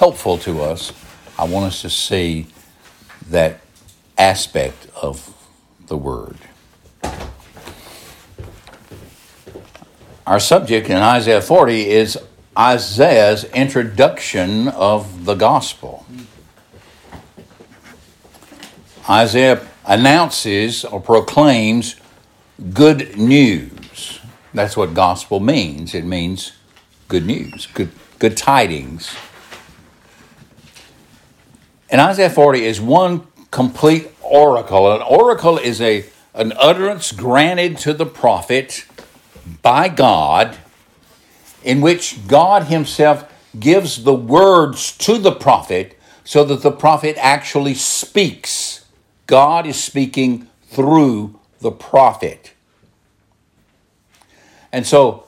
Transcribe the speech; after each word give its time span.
helpful 0.00 0.38
to 0.38 0.62
us, 0.62 0.94
I 1.38 1.44
want 1.44 1.66
us 1.66 1.82
to 1.82 1.90
see 1.90 2.46
that 3.28 3.60
aspect 4.16 4.88
of 4.96 5.28
the 5.88 5.96
Word. 5.98 6.38
Our 10.26 10.40
subject 10.40 10.88
in 10.88 10.96
Isaiah 10.96 11.42
40 11.42 11.90
is 11.90 12.18
Isaiah's 12.56 13.44
introduction 13.44 14.68
of 14.68 15.26
the 15.26 15.34
gospel. 15.34 16.06
Isaiah 19.06 19.60
announces 19.84 20.82
or 20.82 21.02
proclaims 21.02 21.96
good 22.72 23.18
news. 23.18 24.18
That's 24.54 24.78
what 24.78 24.94
gospel 24.94 25.40
means. 25.40 25.94
It 25.94 26.06
means 26.06 26.52
good 27.08 27.26
news, 27.26 27.66
good, 27.66 27.90
good 28.18 28.38
tidings. 28.38 29.14
And 31.90 32.00
Isaiah 32.00 32.30
40 32.30 32.64
is 32.64 32.80
one 32.80 33.26
complete 33.50 34.10
oracle. 34.22 34.92
An 34.92 35.02
oracle 35.02 35.58
is 35.58 35.80
a, 35.80 36.04
an 36.34 36.52
utterance 36.56 37.10
granted 37.12 37.78
to 37.78 37.92
the 37.92 38.06
prophet 38.06 38.86
by 39.62 39.88
God 39.88 40.56
in 41.64 41.80
which 41.80 42.26
God 42.28 42.64
Himself 42.64 43.30
gives 43.58 44.04
the 44.04 44.14
words 44.14 44.96
to 44.98 45.18
the 45.18 45.32
prophet 45.32 45.98
so 46.22 46.44
that 46.44 46.62
the 46.62 46.70
prophet 46.70 47.16
actually 47.18 47.74
speaks. 47.74 48.84
God 49.26 49.66
is 49.66 49.82
speaking 49.82 50.48
through 50.68 51.38
the 51.58 51.72
prophet. 51.72 52.52
And 54.72 54.86
so 54.86 55.24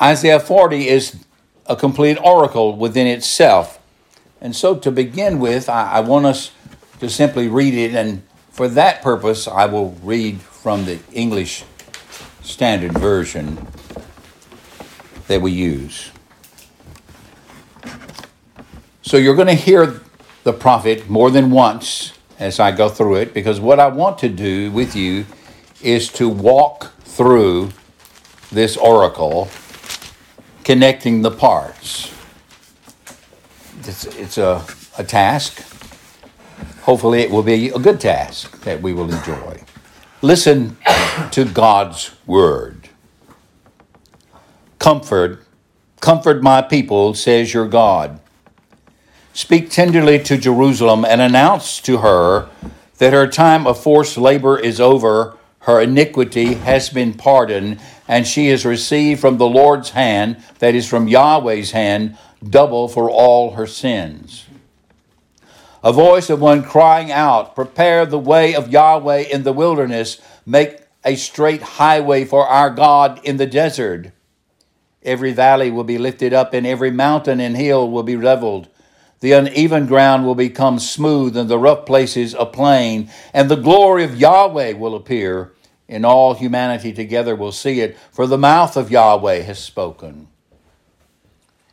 Isaiah 0.00 0.40
40 0.40 0.88
is 0.88 1.24
a 1.66 1.74
complete 1.74 2.18
oracle 2.22 2.76
within 2.76 3.06
itself. 3.06 3.78
And 4.42 4.56
so 4.56 4.76
to 4.76 4.90
begin 4.90 5.38
with, 5.38 5.68
I, 5.68 5.92
I 5.92 6.00
want 6.00 6.26
us 6.26 6.50
to 6.98 7.08
simply 7.08 7.46
read 7.46 7.74
it, 7.74 7.94
and 7.94 8.24
for 8.50 8.68
that 8.68 9.00
purpose, 9.00 9.46
I 9.46 9.66
will 9.66 9.92
read 10.02 10.40
from 10.40 10.84
the 10.84 10.98
English 11.12 11.64
Standard 12.42 12.92
Version 12.98 13.68
that 15.28 15.40
we 15.40 15.52
use. 15.52 16.10
So 19.02 19.16
you're 19.16 19.36
going 19.36 19.48
to 19.48 19.54
hear 19.54 20.00
the 20.42 20.52
prophet 20.52 21.08
more 21.08 21.30
than 21.30 21.52
once 21.52 22.12
as 22.40 22.58
I 22.58 22.72
go 22.72 22.88
through 22.88 23.16
it 23.16 23.32
because 23.32 23.60
what 23.60 23.78
I 23.78 23.86
want 23.86 24.18
to 24.18 24.28
do 24.28 24.72
with 24.72 24.96
you 24.96 25.24
is 25.82 26.08
to 26.14 26.28
walk 26.28 26.92
through 27.02 27.70
this 28.50 28.76
oracle 28.76 29.48
connecting 30.64 31.22
the 31.22 31.30
parts. 31.30 32.11
It's, 33.88 34.04
it's 34.04 34.38
a, 34.38 34.64
a 34.96 35.04
task. 35.04 35.64
Hopefully, 36.82 37.20
it 37.20 37.30
will 37.30 37.42
be 37.42 37.68
a 37.68 37.78
good 37.78 38.00
task 38.00 38.60
that 38.62 38.80
we 38.80 38.92
will 38.92 39.12
enjoy. 39.12 39.62
Listen 40.20 40.76
to 41.32 41.44
God's 41.44 42.12
word. 42.26 42.88
Comfort, 44.78 45.44
comfort 46.00 46.42
my 46.42 46.62
people, 46.62 47.14
says 47.14 47.52
your 47.52 47.66
God. 47.66 48.20
Speak 49.32 49.70
tenderly 49.70 50.18
to 50.20 50.36
Jerusalem 50.36 51.04
and 51.04 51.20
announce 51.20 51.80
to 51.82 51.98
her 51.98 52.48
that 52.98 53.12
her 53.12 53.26
time 53.26 53.66
of 53.66 53.82
forced 53.82 54.16
labor 54.16 54.58
is 54.58 54.80
over, 54.80 55.36
her 55.60 55.80
iniquity 55.80 56.54
has 56.54 56.88
been 56.88 57.14
pardoned, 57.14 57.80
and 58.06 58.26
she 58.26 58.48
has 58.48 58.64
received 58.64 59.20
from 59.20 59.38
the 59.38 59.46
Lord's 59.48 59.90
hand, 59.90 60.42
that 60.58 60.74
is, 60.74 60.88
from 60.88 61.08
Yahweh's 61.08 61.72
hand, 61.72 62.16
double 62.48 62.88
for 62.88 63.10
all 63.10 63.52
her 63.52 63.66
sins. 63.66 64.46
A 65.84 65.92
voice 65.92 66.30
of 66.30 66.40
one 66.40 66.62
crying 66.62 67.10
out, 67.10 67.54
Prepare 67.54 68.06
the 68.06 68.18
way 68.18 68.54
of 68.54 68.70
Yahweh 68.70 69.24
in 69.32 69.42
the 69.42 69.52
wilderness, 69.52 70.20
make 70.46 70.78
a 71.04 71.16
straight 71.16 71.62
highway 71.62 72.24
for 72.24 72.46
our 72.46 72.70
God 72.70 73.20
in 73.24 73.36
the 73.36 73.46
desert. 73.46 74.12
Every 75.02 75.32
valley 75.32 75.70
will 75.72 75.84
be 75.84 75.98
lifted 75.98 76.32
up, 76.32 76.54
and 76.54 76.64
every 76.64 76.92
mountain 76.92 77.40
and 77.40 77.56
hill 77.56 77.90
will 77.90 78.04
be 78.04 78.16
leveled. 78.16 78.68
The 79.18 79.32
uneven 79.32 79.86
ground 79.86 80.24
will 80.24 80.36
become 80.36 80.78
smooth, 80.78 81.36
and 81.36 81.48
the 81.48 81.58
rough 81.58 81.84
places 81.86 82.34
a 82.34 82.46
plain, 82.46 83.10
and 83.34 83.50
the 83.50 83.56
glory 83.56 84.04
of 84.04 84.16
Yahweh 84.16 84.74
will 84.74 84.94
appear, 84.94 85.52
and 85.88 86.06
all 86.06 86.34
humanity 86.34 86.92
together 86.92 87.34
will 87.34 87.52
see 87.52 87.80
it, 87.80 87.96
for 88.12 88.28
the 88.28 88.38
mouth 88.38 88.76
of 88.76 88.90
Yahweh 88.90 89.42
has 89.42 89.58
spoken. 89.58 90.28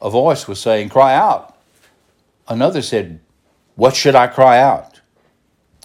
A 0.02 0.10
voice 0.10 0.48
was 0.48 0.60
saying, 0.60 0.90
Cry 0.90 1.14
out. 1.16 1.58
Another 2.48 2.82
said, 2.82 3.20
What 3.76 3.96
should 3.96 4.16
I 4.16 4.28
cry 4.28 4.60
out? 4.60 5.02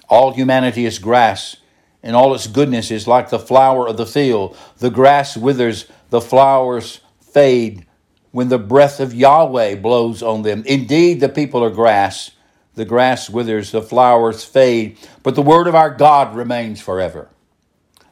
All 0.08 0.32
humanity 0.32 0.84
is 0.84 0.98
grass, 0.98 1.56
and 2.02 2.14
all 2.14 2.34
its 2.34 2.46
goodness 2.46 2.90
is 2.90 3.08
like 3.08 3.30
the 3.30 3.38
flower 3.38 3.88
of 3.88 3.96
the 3.96 4.06
field. 4.06 4.56
The 4.78 4.90
grass 4.90 5.36
withers, 5.36 5.86
the 6.10 6.20
flowers 6.20 7.00
fade 7.20 7.86
when 8.30 8.48
the 8.48 8.58
breath 8.58 9.00
of 9.00 9.14
Yahweh 9.14 9.76
blows 9.76 10.22
on 10.22 10.42
them. 10.42 10.62
Indeed, 10.66 11.20
the 11.20 11.28
people 11.28 11.62
are 11.64 11.70
grass. 11.70 12.32
The 12.74 12.84
grass 12.84 13.30
withers, 13.30 13.70
the 13.70 13.82
flowers 13.82 14.44
fade, 14.44 14.98
but 15.22 15.36
the 15.36 15.42
word 15.42 15.68
of 15.68 15.76
our 15.76 15.90
God 15.90 16.34
remains 16.34 16.80
forever. 16.80 17.28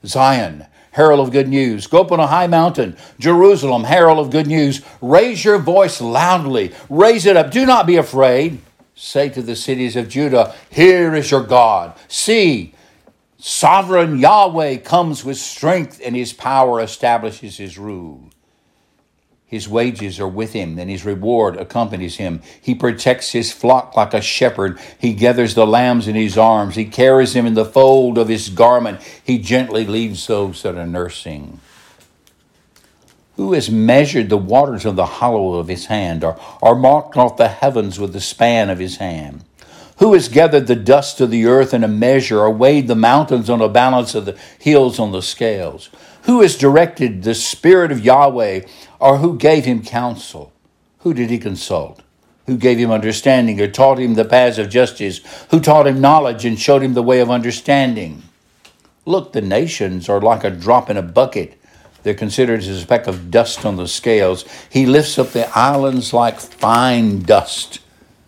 Zion, 0.07 0.67
herald 0.93 1.21
of 1.21 1.33
good 1.33 1.49
news. 1.49 1.87
Go 1.87 2.03
up 2.03 2.13
on 2.13 2.21
a 2.21 2.27
high 2.27 2.47
mountain. 2.47 2.97
Jerusalem, 3.19 3.85
herald 3.85 4.19
of 4.19 4.31
good 4.31 4.47
news. 4.47 4.83
Raise 5.01 5.45
your 5.45 5.59
voice 5.59 6.01
loudly. 6.01 6.73
Raise 6.89 7.27
it 7.27 7.37
up. 7.37 7.51
Do 7.51 7.67
not 7.67 7.87
be 7.87 7.97
afraid. 7.97 8.61
Say 8.95 9.29
to 9.31 9.43
the 9.43 9.57
cities 9.57 9.97
of 9.97 10.09
Judah, 10.09 10.55
Here 10.71 11.15
is 11.15 11.31
your 11.31 11.43
God. 11.43 11.95
See, 12.09 12.75
sovereign 13.39 14.19
Yahweh 14.19 14.77
comes 14.79 15.25
with 15.25 15.39
strength, 15.39 16.01
and 16.05 16.15
his 16.15 16.33
power 16.33 16.81
establishes 16.81 17.57
his 17.57 17.79
rule. 17.79 18.32
His 19.53 19.69
wages 19.69 20.19
are 20.19 20.27
with 20.27 20.55
him, 20.55 20.79
and 20.79 20.89
his 20.89 21.05
reward 21.05 21.59
accompanies 21.59 22.17
him. 22.17 22.41
He 22.63 22.75
protects 22.75 23.33
his 23.33 23.53
flock 23.53 23.95
like 23.95 24.15
a 24.15 24.23
shepherd. 24.23 24.79
He 24.99 25.13
gathers 25.13 25.55
the 25.55 25.67
lambs 25.67 26.09
in 26.09 26.15
his 26.15 26.39
arms. 26.39 26.75
He 26.75 26.87
carries 26.87 27.35
them 27.35 27.45
in 27.45 27.53
the 27.53 27.67
fold 27.67 28.17
of 28.17 28.29
his 28.29 28.49
garment. 28.49 29.03
He 29.23 29.37
gently 29.37 29.85
leads 29.85 30.27
those 30.27 30.63
that 30.63 30.77
are 30.77 30.87
nursing. 30.87 31.61
Who 33.37 33.53
has 33.53 33.71
measured 33.71 34.31
the 34.31 34.39
waters 34.39 34.87
of 34.87 34.97
the 34.97 35.05
hollow 35.05 35.59
of 35.59 35.69
his 35.69 35.85
hand, 35.85 36.25
or, 36.25 36.41
or 36.63 36.75
marked 36.75 37.19
off 37.19 37.37
the 37.37 37.49
heavens 37.49 38.01
with 38.01 38.15
the 38.15 38.23
span 38.23 38.71
of 38.71 38.79
his 38.79 38.97
hand? 38.97 39.45
Who 39.99 40.15
has 40.15 40.31
gathered 40.31 40.67
the 40.67 40.77
dust 40.77 41.21
of 41.21 41.31
the 41.31 41.45
earth 41.45 41.75
in 41.75 41.85
a 41.85 41.89
measure, 41.89 42.41
or 42.41 42.51
weighed 42.51 42.89
the 42.89 42.95
mountains 42.95 43.51
on 43.51 43.61
a 43.61 43.69
balance 43.69 44.15
of 44.15 44.25
the 44.25 44.39
hills 44.59 44.99
on 44.99 45.13
the 45.13 45.21
scales? 45.21 45.91
Who 46.23 46.41
has 46.43 46.57
directed 46.57 47.23
the 47.23 47.35
Spirit 47.35 47.91
of 47.91 48.05
Yahweh, 48.05 48.63
or 49.01 49.19
who 49.19 49.37
gave 49.37 49.65
him 49.65 49.83
counsel? 49.83 50.53
Who 51.01 51.15
did 51.15 51.31
he 51.31 51.39
consult? 51.39 52.01
Who 52.47 52.57
gave 52.57 52.79
him 52.79 52.91
understanding, 52.93 53.61
or 53.61 53.69
taught 53.69 53.99
him 53.99 54.15
the 54.15 54.25
paths 54.25 54.59
of 54.59 54.69
justice? 54.69 55.21
Who 55.51 55.61
taught 55.61 55.87
him 55.87 56.01
knowledge 56.01 56.45
and 56.45 56.59
showed 56.59 56.83
him 56.83 56.95
the 56.95 57.03
way 57.03 57.21
of 57.21 57.31
understanding? 57.31 58.23
Look, 59.05 59.33
the 59.33 59.41
nations 59.41 60.09
are 60.09 60.21
like 60.21 60.45
a 60.45 60.51
drop 60.51 60.89
in 60.89 60.97
a 60.97 61.03
bucket. 61.03 61.61
They're 62.05 62.15
considered 62.15 62.61
as 62.61 62.69
a 62.69 62.81
speck 62.81 63.07
of 63.09 63.31
dust 63.31 63.65
on 63.65 63.77
the 63.77 63.89
scales. 63.89 64.45
He 64.71 64.87
lifts 64.87 65.19
up 65.19 65.31
the 65.31 65.49
islands 65.57 66.13
like 66.13 66.39
fine 66.39 67.23
dust. 67.23 67.81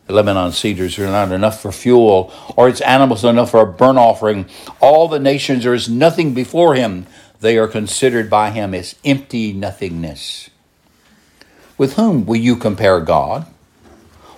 The 0.06 0.12
Lebanon 0.12 0.53
cedars 0.53 0.99
are 0.99 1.06
not 1.06 1.33
enough 1.33 1.62
for 1.62 1.72
fuel, 1.72 2.33
or 2.56 2.69
its 2.69 2.81
animals 2.83 3.25
are 3.25 3.31
enough 3.31 3.53
for 3.53 3.60
a 3.60 3.72
burnt 3.72 3.99
offering. 3.99 4.47
All 4.81 5.09
the 5.09 5.19
nations 5.19 5.65
are 5.65 5.75
as 5.75 5.88
nothing 5.88 6.34
before 6.34 6.75
him. 6.75 7.06
They 7.44 7.59
are 7.59 7.69
considered 7.69 8.31
by 8.31 8.53
him 8.53 8.72
as 8.72 8.94
empty 9.05 9.53
nothingness. 9.53 10.49
With 11.77 11.97
whom 11.97 12.25
will 12.25 12.37
you 12.37 12.56
compare 12.56 13.00
God? 13.00 13.47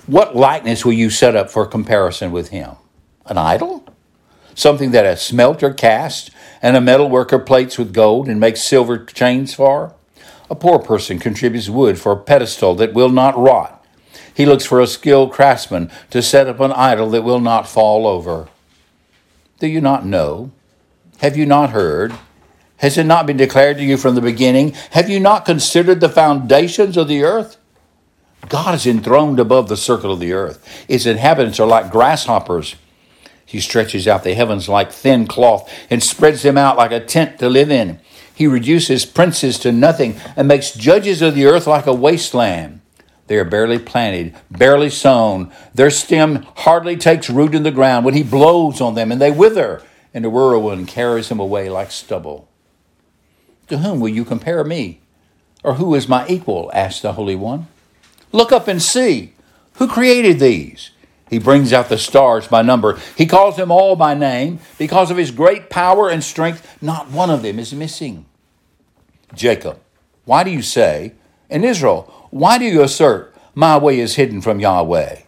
What 0.09 0.35
likeness 0.35 0.85
will 0.85 0.93
you 0.93 1.11
set 1.11 1.37
up 1.37 1.49
for 1.49 1.67
comparison 1.67 2.33
with 2.33 2.49
him? 2.49 2.73
An 3.27 3.39
idol? 3.39 3.87
Something 4.57 4.91
that 4.91 5.07
a 5.07 5.17
smelter 5.17 5.73
casts 5.73 6.33
and 6.61 6.77
a 6.77 6.81
metal 6.81 7.09
worker 7.09 7.39
plates 7.39 7.79
with 7.79 7.95
gold 7.95 8.29
and 8.29 8.41
makes 8.41 8.65
silver 8.65 8.99
chains 8.99 9.55
for? 9.55 9.95
A 10.51 10.57
poor 10.57 10.81
person 10.81 11.21
contributes 11.21 11.69
wood 11.69 12.01
for 12.01 12.11
a 12.11 12.17
pedestal 12.17 12.75
that 12.75 12.93
will 12.93 13.11
not 13.11 13.39
rot. 13.39 13.87
He 14.35 14.47
looks 14.47 14.67
for 14.67 14.81
a 14.81 14.87
skilled 14.89 15.31
craftsman 15.31 15.93
to 16.11 16.21
set 16.23 16.49
up 16.49 16.59
an 16.59 16.73
idol 16.73 17.11
that 17.11 17.23
will 17.23 17.39
not 17.39 17.69
fall 17.69 18.05
over. 18.05 18.49
Do 19.61 19.69
you 19.69 19.81
not 19.81 20.05
know? 20.05 20.51
Have 21.19 21.37
you 21.37 21.47
not 21.47 21.71
heard? 21.71 22.13
Has 22.79 22.99
it 22.99 23.05
not 23.05 23.27
been 23.27 23.37
declared 23.37 23.79
to 23.79 23.85
you 23.85 23.97
from 23.97 24.15
the 24.15 24.21
beginning? 24.21 24.73
Have 24.91 25.09
you 25.09 25.19
not 25.19 25.47
considered 25.47 26.01
the 26.01 26.09
foundations 26.09 26.97
of 26.97 27.09
the 27.09 27.23
earth? 27.23 27.57
God 28.49 28.75
is 28.75 28.87
enthroned 28.87 29.41
above 29.41 29.69
the 29.69 29.77
circle 29.77 30.13
of 30.13 30.21
the 30.21 30.33
earth. 30.33 30.85
Its 30.89 31.07
inhabitants 31.07 31.59
are 31.59 31.67
like 31.67 31.91
grasshoppers. 31.91 32.77
He 33.45 33.61
stretches 33.61 34.07
out 34.07 34.25
the 34.25 34.35
heavens 34.35 34.69
like 34.69 34.93
thin 34.93 35.27
cloth 35.27 35.73
and 35.89 36.03
spreads 36.03 36.43
them 36.43 36.59
out 36.59 36.77
like 36.77 36.93
a 36.93 37.01
tent 37.01 37.39
to 37.39 37.49
live 37.49 37.71
in. 37.71 38.01
He 38.35 38.47
reduces 38.47 39.07
princes 39.07 39.59
to 39.61 39.73
nothing 39.73 40.21
and 40.37 40.47
makes 40.47 40.73
judges 40.73 41.23
of 41.23 41.35
the 41.35 41.47
earth 41.47 41.67
like 41.67 41.87
a 41.87 41.95
wasteland. 41.95 42.81
They 43.29 43.39
are 43.39 43.45
barely 43.45 43.79
planted, 43.79 44.35
barely 44.51 44.91
sown. 44.91 45.51
Their 45.75 45.91
stem 45.91 46.47
hardly 46.57 46.97
takes 46.97 47.31
root 47.31 47.55
in 47.55 47.63
the 47.63 47.71
ground 47.71 48.05
when 48.05 48.15
he 48.15 48.23
blows 48.23 48.81
on 48.81 48.95
them, 48.95 49.11
and 49.11 49.21
they 49.21 49.31
wither, 49.31 49.83
and 50.15 50.25
the 50.25 50.31
whirlwind 50.31 50.89
carries 50.89 51.29
them 51.29 51.41
away 51.41 51.69
like 51.69 51.91
stubble. 51.91 52.49
To 53.69 53.79
whom 53.79 54.01
will 54.01 54.09
you 54.09 54.25
compare 54.25 54.65
me? 54.65 55.01
Or 55.65 55.75
who 55.75 55.95
is 55.95 56.09
my 56.09 56.27
equal? 56.29 56.71
asked 56.73 57.03
the 57.03 57.13
Holy 57.15 57.35
One. 57.35 57.67
Look 58.33 58.53
up 58.53 58.69
and 58.69 58.81
see. 58.81 59.33
Who 59.75 59.89
created 59.89 60.39
these? 60.39 60.91
He 61.29 61.39
brings 61.39 61.73
out 61.73 61.89
the 61.89 61.99
stars 61.99 62.47
by 62.47 62.63
number. 62.63 62.99
He 63.17 63.27
calls 63.27 63.57
them 63.57 63.73
all 63.73 63.97
by 63.97 64.15
name. 64.15 64.61
Because 64.79 65.11
of 65.11 65.17
his 65.17 65.33
great 65.33 65.71
power 65.71 66.09
and 66.09 66.23
strength, 66.23 66.81
not 66.81 67.11
one 67.11 67.31
of 67.31 67.43
them 67.43 67.59
is 67.59 67.73
missing. 67.75 68.27
Jacob, 69.35 69.81
why 70.25 70.45
do 70.45 70.51
you 70.51 70.63
say, 70.63 71.13
and 71.51 71.65
Israel, 71.65 72.29
why 72.31 72.59
do 72.59 72.65
you 72.65 72.83
assert, 72.83 73.35
my 73.55 73.77
way 73.77 73.99
is 73.99 74.15
hidden 74.15 74.41
from 74.41 74.61
Yahweh, 74.61 75.21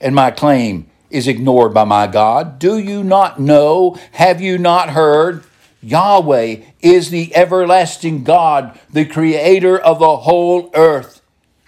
and 0.00 0.14
my 0.14 0.30
claim 0.30 0.90
is 1.08 1.26
ignored 1.26 1.72
by 1.72 1.84
my 1.84 2.06
God? 2.06 2.58
Do 2.58 2.78
you 2.78 3.02
not 3.02 3.40
know? 3.40 3.98
Have 4.12 4.40
you 4.42 4.58
not 4.58 4.90
heard? 4.90 5.44
Yahweh 5.86 6.56
is 6.80 7.10
the 7.10 7.34
everlasting 7.36 8.24
God, 8.24 8.76
the 8.90 9.04
creator 9.04 9.78
of 9.78 10.00
the 10.00 10.16
whole 10.16 10.68
earth. 10.74 11.22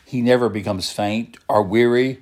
He 0.05 0.23
never 0.23 0.49
becomes 0.49 0.91
faint 0.91 1.37
or 1.49 1.63
weary. 1.63 2.21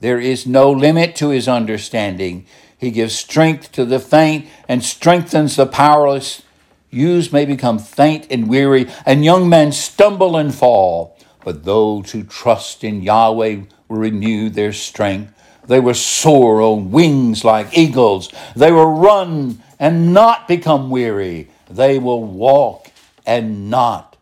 There 0.00 0.20
is 0.20 0.46
no 0.46 0.70
limit 0.70 1.16
to 1.16 1.30
his 1.30 1.48
understanding. 1.48 2.44
He 2.76 2.90
gives 2.90 3.14
strength 3.14 3.72
to 3.72 3.86
the 3.86 3.98
faint 3.98 4.46
and 4.68 4.84
strengthens 4.84 5.56
the 5.56 5.64
powerless. 5.64 6.42
Youths 6.90 7.32
may 7.32 7.46
become 7.46 7.78
faint 7.78 8.26
and 8.30 8.46
weary, 8.46 8.90
and 9.06 9.24
young 9.24 9.48
men 9.48 9.72
stumble 9.72 10.36
and 10.36 10.54
fall. 10.54 11.16
But 11.42 11.64
those 11.64 12.10
who 12.10 12.24
trust 12.24 12.84
in 12.84 13.00
Yahweh 13.00 13.60
will 13.88 13.96
renew 13.96 14.50
their 14.50 14.74
strength. 14.74 15.32
They 15.66 15.80
will 15.80 15.94
soar 15.94 16.60
on 16.60 16.90
wings 16.90 17.42
like 17.42 17.78
eagles. 17.78 18.28
They 18.54 18.70
will 18.70 18.92
run 18.92 19.61
and 19.82 20.14
not 20.14 20.46
become 20.46 20.90
weary. 20.90 21.48
They 21.68 21.98
will 21.98 22.22
walk 22.22 22.92
and 23.26 23.68
not 23.68 24.16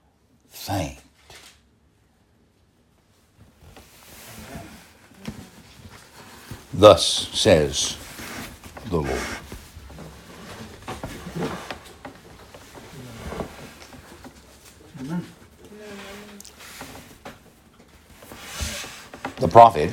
faint. 0.48 0.96
Thus 6.72 7.28
says 7.28 7.98
the 8.88 9.02
Lord. 9.02 9.20
The 19.36 19.48
prophet, 19.48 19.92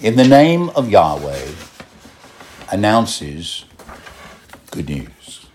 in 0.00 0.14
the 0.14 0.28
name 0.28 0.68
of 0.70 0.88
Yahweh, 0.88 1.48
announces 2.70 3.64
good 4.72 4.88
news. 4.88 5.46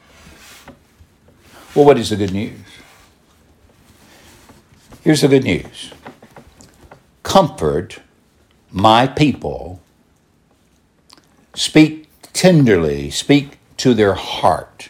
Well, 1.76 1.86
what 1.86 1.98
is 1.98 2.12
the 2.12 2.16
good 2.16 2.32
news? 2.32 2.60
Here's 5.04 5.22
the 5.22 5.28
good 5.28 5.44
news 5.44 5.92
Comfort 7.24 8.00
my 8.72 9.08
people 9.08 9.82
Speak 11.58 12.08
tenderly, 12.34 13.10
speak 13.10 13.58
to 13.78 13.96
their 13.96 14.14
heart, 14.14 14.90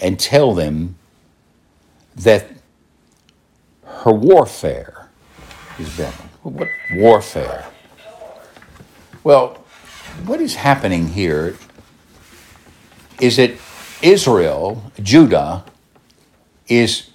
and 0.00 0.16
tell 0.16 0.54
them 0.54 0.94
that 2.14 2.48
her 3.84 4.12
warfare 4.12 5.08
is 5.80 5.96
been. 5.96 6.12
What 6.44 6.68
warfare? 6.94 7.66
Well, 9.24 9.65
what 10.24 10.40
is 10.40 10.56
happening 10.56 11.08
here 11.08 11.56
is 13.20 13.36
that 13.36 13.52
Israel, 14.02 14.92
Judah, 15.02 15.64
is 16.68 17.10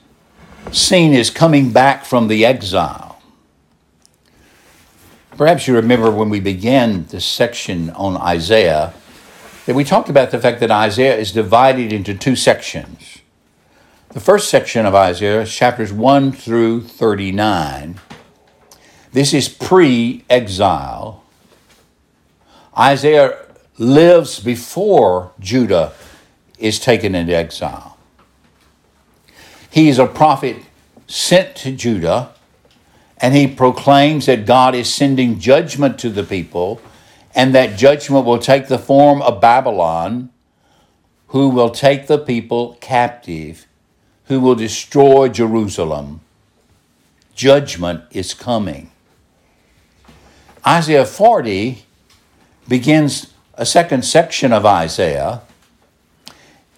seen 0.72 1.14
as 1.14 1.30
coming 1.30 1.72
back 1.72 2.06
from 2.06 2.28
the 2.28 2.46
exile. 2.46 3.22
Perhaps 5.38 5.68
you 5.68 5.76
remember 5.76 6.12
when 6.12 6.30
we 6.30 6.40
began 6.40 7.06
this 7.06 7.26
section 7.26 7.90
on 7.92 8.18
Isaiah 8.18 8.94
that 9.66 9.76
we 9.76 9.84
talked 9.84 10.10
about 10.10 10.32
the 10.32 10.40
fact 10.40 10.60
that 10.60 10.72
Isaiah 10.72 11.18
is 11.18 11.32
divided 11.32 11.94
into 11.94 12.14
two 12.14 12.36
sections. 12.36 13.20
The 14.10 14.20
first 14.20 14.50
section 14.50 14.86
of 14.86 14.94
Isaiah, 14.94 15.46
chapters 15.46 15.94
1 15.94 16.34
through 16.34 16.82
39, 16.82 18.00
this 19.14 19.34
is 19.34 19.48
pre 19.48 20.26
exile. 20.30 21.21
Isaiah 22.78 23.38
lives 23.78 24.40
before 24.40 25.32
Judah 25.40 25.94
is 26.58 26.80
taken 26.80 27.16
into 27.16 27.36
exile. 27.36 27.98
He 29.70 29.90
is 29.90 30.00
a 30.00 30.08
prophet 30.08 30.58
sent 31.08 31.56
to 31.58 31.72
Judah 31.72 32.32
and 33.22 33.36
he 33.36 33.48
proclaims 33.48 34.26
that 34.26 34.48
God 34.48 34.74
is 34.74 34.92
sending 34.92 35.40
judgment 35.40 36.00
to 36.00 36.10
the 36.10 36.24
people, 36.24 36.82
and 37.36 37.54
that 37.54 37.78
judgment 37.78 38.26
will 38.26 38.40
take 38.40 38.68
the 38.68 38.80
form 38.80 39.22
of 39.22 39.40
Babylon, 39.40 40.32
who 41.28 41.48
will 41.50 41.70
take 41.70 42.08
the 42.08 42.18
people 42.18 42.78
captive, 42.82 43.68
who 44.26 44.40
will 44.40 44.56
destroy 44.56 45.30
Jerusalem. 45.30 46.22
Judgment 47.36 48.04
is 48.10 48.34
coming. 48.34 48.90
Isaiah 50.66 51.06
40 51.06 51.86
begins 52.68 53.34
a 53.56 53.66
second 53.66 54.06
section 54.06 54.54
of 54.54 54.66
Isaiah. 54.66 55.42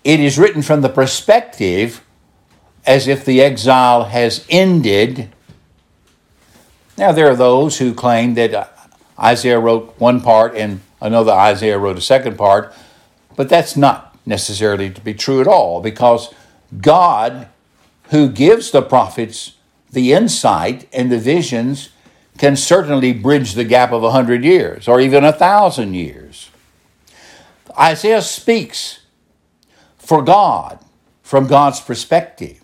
It 0.04 0.20
is 0.20 0.38
written 0.38 0.62
from 0.62 0.82
the 0.82 0.90
perspective 0.90 2.04
as 2.86 3.08
if 3.08 3.24
the 3.24 3.42
exile 3.42 4.06
has 4.06 4.46
ended 4.50 5.30
now, 6.98 7.12
there 7.12 7.28
are 7.28 7.36
those 7.36 7.80
who 7.80 7.94
claim 7.94 8.36
that 8.36 8.72
Isaiah 9.20 9.60
wrote 9.60 9.96
one 9.98 10.22
part 10.22 10.56
and 10.56 10.82
another 11.02 11.32
Isaiah 11.32 11.80
wrote 11.80 11.98
a 11.98 12.02
second 12.02 12.38
part, 12.38 12.74
but 13.36 13.50
that's 13.50 13.76
not 13.76 14.16
necessarily 14.26 14.90
to 14.92 15.02
be 15.02 15.14
true 15.14 15.42
at 15.42 15.48
all 15.48 15.82
because 15.82 16.34
God, 16.80 17.48
who 18.10 18.30
gives 18.30 18.72
the 18.72 18.82
prophets 18.82 19.54
the 19.92 20.14
insight 20.14 20.88
and 20.94 21.12
the 21.12 21.18
visions, 21.18 21.90
can 22.38 22.56
certainly 22.56 23.14
bridge 23.14 23.54
the 23.54 23.64
gap 23.64 23.92
of 23.92 24.04
a 24.04 24.12
hundred 24.12 24.44
years 24.44 24.88
or 24.88 25.00
even 25.00 25.24
a 25.24 25.34
thousand 25.34 25.94
years. 25.94 26.50
Isaiah 27.78 28.22
speaks 28.22 29.02
for 29.98 30.22
God 30.22 30.80
from 31.22 31.48
God's 31.48 31.80
perspective. 31.80 32.60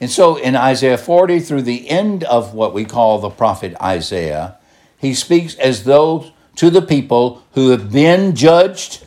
And 0.00 0.10
so 0.10 0.36
in 0.36 0.54
Isaiah 0.54 0.98
40 0.98 1.40
through 1.40 1.62
the 1.62 1.88
end 1.88 2.22
of 2.24 2.52
what 2.54 2.74
we 2.74 2.84
call 2.84 3.18
the 3.18 3.30
prophet 3.30 3.74
Isaiah, 3.80 4.58
he 4.98 5.14
speaks 5.14 5.54
as 5.56 5.84
though 5.84 6.32
to 6.56 6.70
the 6.70 6.82
people 6.82 7.42
who 7.52 7.70
have 7.70 7.92
been 7.92 8.34
judged, 8.34 9.04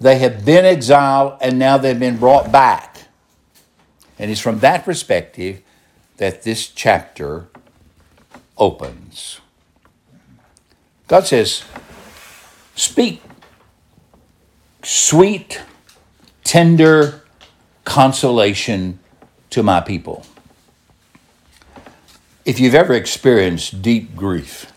they 0.00 0.18
have 0.18 0.44
been 0.44 0.64
exiled, 0.64 1.38
and 1.40 1.58
now 1.58 1.78
they've 1.78 1.98
been 1.98 2.16
brought 2.16 2.50
back. 2.50 3.06
And 4.18 4.30
it's 4.30 4.40
from 4.40 4.60
that 4.60 4.84
perspective 4.84 5.62
that 6.16 6.42
this 6.42 6.68
chapter 6.68 7.48
opens. 8.58 9.40
God 11.08 11.26
says, 11.26 11.64
Speak 12.74 13.22
sweet, 14.82 15.60
tender 16.44 17.22
consolation 17.84 18.98
to 19.50 19.62
my 19.62 19.80
people. 19.80 20.24
If 22.44 22.60
you've 22.60 22.74
ever 22.74 22.94
experienced 22.94 23.82
deep 23.82 24.14
grief, 24.14 24.72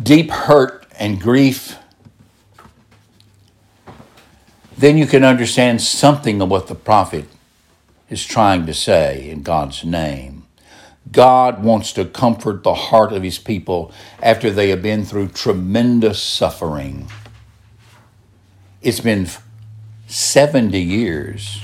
deep 0.00 0.30
hurt 0.30 0.86
and 0.98 1.20
grief, 1.20 1.76
then 4.78 4.96
you 4.96 5.06
can 5.06 5.24
understand 5.24 5.80
something 5.80 6.40
of 6.40 6.48
what 6.48 6.68
the 6.68 6.74
prophet 6.74 7.26
is 8.08 8.24
trying 8.24 8.66
to 8.66 8.74
say 8.74 9.28
in 9.28 9.42
God's 9.42 9.84
name. 9.84 10.31
God 11.12 11.62
wants 11.62 11.92
to 11.92 12.04
comfort 12.04 12.64
the 12.64 12.74
heart 12.74 13.12
of 13.12 13.22
his 13.22 13.38
people 13.38 13.92
after 14.22 14.50
they 14.50 14.70
have 14.70 14.82
been 14.82 15.04
through 15.04 15.28
tremendous 15.28 16.20
suffering. 16.20 17.08
It's 18.82 19.00
been 19.00 19.28
70 20.08 20.80
years 20.80 21.62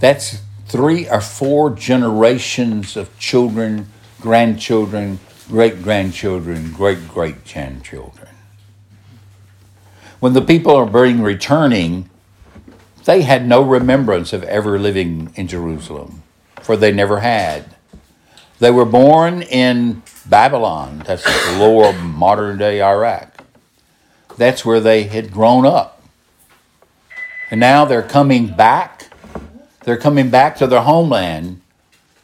that's 0.00 0.40
three 0.66 1.08
or 1.08 1.20
four 1.20 1.70
generations 1.70 2.96
of 2.96 3.16
children, 3.18 3.88
grandchildren, 4.20 5.20
great 5.48 5.82
grandchildren, 5.82 6.72
great 6.72 7.06
great 7.08 7.44
grandchildren. 7.44 8.28
When 10.20 10.32
the 10.32 10.42
people 10.42 10.74
are 10.74 10.86
being 10.86 11.22
returning, 11.22 12.08
they 13.04 13.22
had 13.22 13.46
no 13.46 13.62
remembrance 13.62 14.32
of 14.32 14.42
ever 14.44 14.78
living 14.78 15.32
in 15.36 15.48
Jerusalem. 15.48 16.22
for 16.62 16.76
they 16.76 16.92
never 16.92 17.20
had. 17.20 17.74
They 18.60 18.70
were 18.70 18.84
born 18.84 19.40
in 19.40 20.02
Babylon, 20.26 21.02
that's 21.06 21.24
the 21.24 21.58
lower 21.58 21.94
modern 21.94 22.58
day 22.58 22.82
Iraq. 22.82 23.42
That's 24.36 24.66
where 24.66 24.80
they 24.80 25.04
had 25.04 25.32
grown 25.32 25.64
up. 25.64 26.02
And 27.50 27.58
now 27.58 27.86
they're 27.86 28.02
coming 28.02 28.48
back. 28.48 29.10
They're 29.84 29.96
coming 29.96 30.28
back 30.28 30.56
to 30.56 30.66
their 30.66 30.82
homeland, 30.82 31.62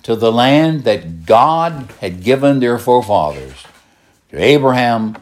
to 0.02 0.14
the 0.14 0.30
land 0.30 0.84
that 0.84 1.24
God 1.24 1.90
had 2.00 2.22
given 2.22 2.60
their 2.60 2.78
forefathers, 2.78 3.64
to 4.30 4.38
Abraham, 4.38 5.16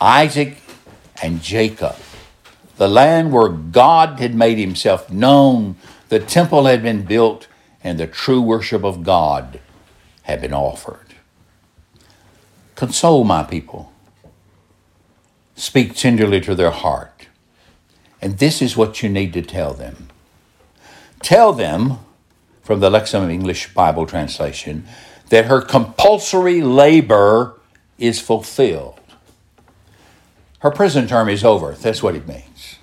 Isaac, 0.00 0.58
and 1.22 1.40
Jacob. 1.40 1.94
The 2.76 2.88
land 2.88 3.32
where 3.32 3.48
God 3.48 4.18
had 4.18 4.34
made 4.34 4.58
himself 4.58 5.10
known, 5.12 5.76
the 6.08 6.18
temple 6.18 6.64
had 6.64 6.82
been 6.82 7.04
built, 7.04 7.46
and 7.84 8.00
the 8.00 8.08
true 8.08 8.42
worship 8.42 8.84
of 8.84 9.04
God 9.04 9.60
had 10.26 10.40
been 10.40 10.52
offered. 10.52 11.14
Console 12.74 13.22
my 13.22 13.44
people. 13.44 13.92
Speak 15.54 15.94
tenderly 15.94 16.40
to 16.40 16.54
their 16.56 16.72
heart. 16.72 17.28
And 18.20 18.38
this 18.38 18.60
is 18.60 18.76
what 18.76 19.04
you 19.04 19.08
need 19.08 19.32
to 19.34 19.42
tell 19.42 19.72
them. 19.72 20.08
Tell 21.22 21.52
them, 21.52 22.00
from 22.60 22.80
the 22.80 22.90
Lexham 22.90 23.30
English 23.30 23.72
Bible 23.72 24.04
translation, 24.04 24.84
that 25.28 25.44
her 25.44 25.60
compulsory 25.60 26.60
labor 26.60 27.54
is 27.96 28.20
fulfilled. 28.20 28.98
Her 30.58 30.72
prison 30.72 31.06
term 31.06 31.28
is 31.28 31.44
over. 31.44 31.72
That's 31.72 32.02
what 32.02 32.16
it 32.16 32.26
means. 32.26 32.78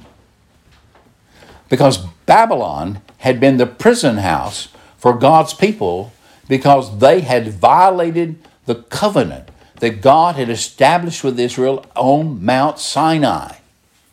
Because 1.67 1.97
Babylon 2.25 3.01
had 3.17 3.41
been 3.41 3.57
the 3.57 3.65
prison 3.65 4.17
house 4.17 4.69
for 4.97 5.13
God's 5.13 5.53
people 5.53 6.13
because 6.53 6.99
they 6.99 7.21
had 7.21 7.47
violated 7.47 8.37
the 8.67 8.75
covenant 8.75 9.49
that 9.79 10.01
God 10.01 10.35
had 10.35 10.51
established 10.51 11.23
with 11.23 11.39
Israel 11.39 11.83
on 11.95 12.45
Mount 12.45 12.77
Sinai 12.77 13.55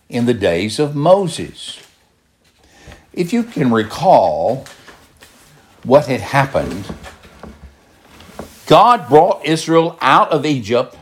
in 0.09 0.25
the 0.25 0.33
days 0.33 0.79
of 0.79 0.97
Moses. 0.97 1.79
If 3.13 3.35
you 3.35 3.43
can 3.43 3.71
recall 3.71 4.65
what 5.83 6.07
had 6.07 6.23
happened, 6.23 6.87
God 8.67 9.07
brought 9.07 9.45
Israel 9.45 9.99
out 10.01 10.31
of 10.31 10.47
Egypt. 10.47 10.97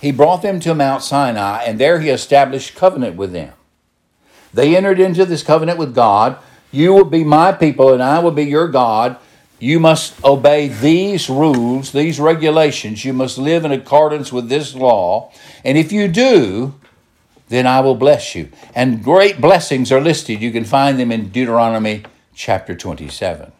He 0.00 0.10
brought 0.10 0.40
them 0.40 0.58
to 0.60 0.74
Mount 0.74 1.02
Sinai, 1.02 1.64
and 1.64 1.78
there 1.78 2.00
he 2.00 2.08
established 2.08 2.76
covenant 2.76 3.14
with 3.16 3.32
them. 3.32 3.52
They 4.54 4.74
entered 4.74 5.00
into 5.00 5.26
this 5.26 5.42
covenant 5.42 5.78
with 5.78 5.94
God. 5.94 6.38
You 6.72 6.94
will 6.94 7.04
be 7.04 7.24
my 7.24 7.52
people, 7.52 7.92
and 7.92 8.02
I 8.02 8.20
will 8.20 8.30
be 8.30 8.44
your 8.44 8.68
God 8.68 9.18
you 9.60 9.80
must 9.80 10.22
obey 10.24 10.68
these 10.68 11.28
rules, 11.28 11.90
these 11.92 12.20
regulations. 12.20 13.04
You 13.04 13.12
must 13.12 13.38
live 13.38 13.64
in 13.64 13.72
accordance 13.72 14.32
with 14.32 14.48
this 14.48 14.74
law. 14.74 15.32
And 15.64 15.76
if 15.76 15.90
you 15.90 16.06
do, 16.06 16.74
then 17.48 17.66
I 17.66 17.80
will 17.80 17.96
bless 17.96 18.34
you. 18.34 18.50
And 18.74 19.02
great 19.02 19.40
blessings 19.40 19.90
are 19.90 20.00
listed. 20.00 20.40
You 20.40 20.52
can 20.52 20.64
find 20.64 20.98
them 20.98 21.10
in 21.10 21.30
Deuteronomy 21.30 22.04
chapter 22.34 22.76
27. 22.76 23.50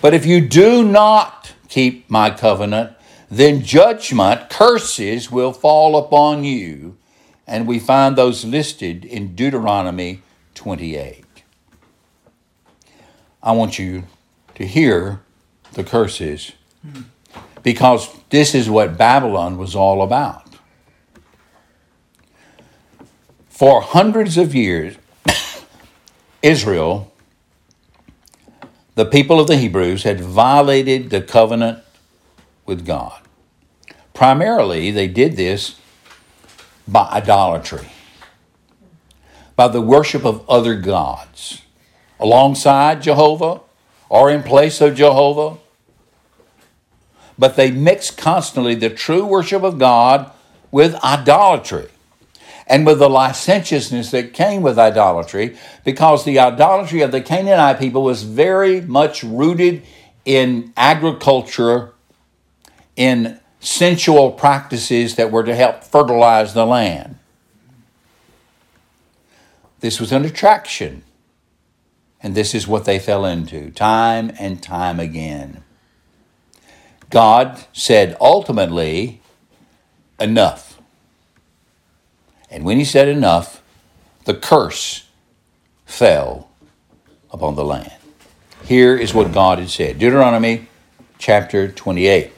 But 0.00 0.14
if 0.14 0.26
you 0.26 0.40
do 0.40 0.84
not 0.84 1.52
keep 1.68 2.10
my 2.10 2.30
covenant, 2.30 2.92
then 3.30 3.62
judgment, 3.62 4.48
curses 4.48 5.30
will 5.30 5.52
fall 5.52 5.96
upon 5.96 6.42
you. 6.44 6.96
And 7.46 7.66
we 7.66 7.78
find 7.78 8.16
those 8.16 8.44
listed 8.44 9.04
in 9.04 9.34
Deuteronomy 9.36 10.22
28. 10.54 11.24
I 13.42 13.52
want 13.52 13.78
you 13.78 14.04
to 14.58 14.66
hear 14.66 15.20
the 15.74 15.84
curses 15.84 16.50
because 17.62 18.12
this 18.30 18.56
is 18.56 18.68
what 18.68 18.98
Babylon 18.98 19.56
was 19.56 19.76
all 19.76 20.02
about. 20.02 20.56
For 23.48 23.80
hundreds 23.80 24.36
of 24.36 24.56
years, 24.56 24.96
Israel, 26.42 27.12
the 28.96 29.04
people 29.04 29.38
of 29.38 29.46
the 29.46 29.56
Hebrews, 29.56 30.02
had 30.02 30.20
violated 30.20 31.10
the 31.10 31.22
covenant 31.22 31.78
with 32.66 32.84
God. 32.84 33.20
Primarily, 34.12 34.90
they 34.90 35.06
did 35.06 35.36
this 35.36 35.78
by 36.88 37.08
idolatry, 37.12 37.90
by 39.54 39.68
the 39.68 39.80
worship 39.80 40.24
of 40.24 40.44
other 40.50 40.74
gods. 40.74 41.62
Alongside 42.18 43.02
Jehovah, 43.02 43.60
or 44.08 44.30
in 44.30 44.42
place 44.42 44.80
of 44.80 44.94
Jehovah. 44.94 45.58
But 47.38 47.56
they 47.56 47.70
mix 47.70 48.10
constantly 48.10 48.74
the 48.74 48.90
true 48.90 49.24
worship 49.24 49.62
of 49.62 49.78
God 49.78 50.30
with 50.70 50.94
idolatry 50.96 51.88
and 52.66 52.84
with 52.84 52.98
the 52.98 53.08
licentiousness 53.08 54.10
that 54.10 54.34
came 54.34 54.60
with 54.60 54.78
idolatry, 54.78 55.56
because 55.84 56.24
the 56.24 56.38
idolatry 56.38 57.00
of 57.00 57.12
the 57.12 57.20
Canaanite 57.20 57.78
people 57.78 58.02
was 58.02 58.24
very 58.24 58.82
much 58.82 59.22
rooted 59.22 59.82
in 60.26 60.72
agriculture, 60.76 61.92
in 62.94 63.40
sensual 63.60 64.32
practices 64.32 65.14
that 65.14 65.32
were 65.32 65.44
to 65.44 65.54
help 65.54 65.82
fertilize 65.82 66.52
the 66.52 66.66
land. 66.66 67.18
This 69.80 69.98
was 69.98 70.12
an 70.12 70.26
attraction 70.26 71.04
and 72.22 72.34
this 72.34 72.54
is 72.54 72.66
what 72.66 72.84
they 72.84 72.98
fell 72.98 73.24
into 73.24 73.70
time 73.70 74.32
and 74.38 74.62
time 74.62 74.98
again. 74.98 75.62
God 77.10 77.64
said 77.72 78.16
ultimately, 78.20 79.20
enough. 80.18 80.80
And 82.50 82.64
when 82.64 82.78
he 82.78 82.84
said 82.84 83.08
enough, 83.08 83.62
the 84.24 84.34
curse 84.34 85.06
fell 85.86 86.48
upon 87.30 87.54
the 87.54 87.64
land. 87.64 87.92
Here 88.64 88.96
is 88.96 89.14
what 89.14 89.32
God 89.32 89.58
had 89.58 89.70
said 89.70 89.98
Deuteronomy 89.98 90.66
chapter 91.18 91.70
28. 91.70 92.32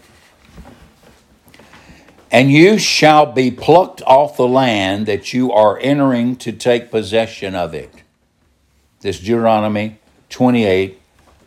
And 2.31 2.53
you 2.53 2.79
shall 2.79 3.27
be 3.27 3.51
plucked 3.51 4.03
off 4.03 4.37
the 4.37 4.47
land 4.47 5.07
that 5.07 5.33
you 5.33 5.51
are 5.51 5.79
entering 5.81 6.37
to 6.37 6.53
take 6.53 6.91
possession 6.91 7.57
of 7.57 7.75
it 7.75 8.00
this 9.01 9.19
Deuteronomy 9.19 9.99
28, 10.29 11.01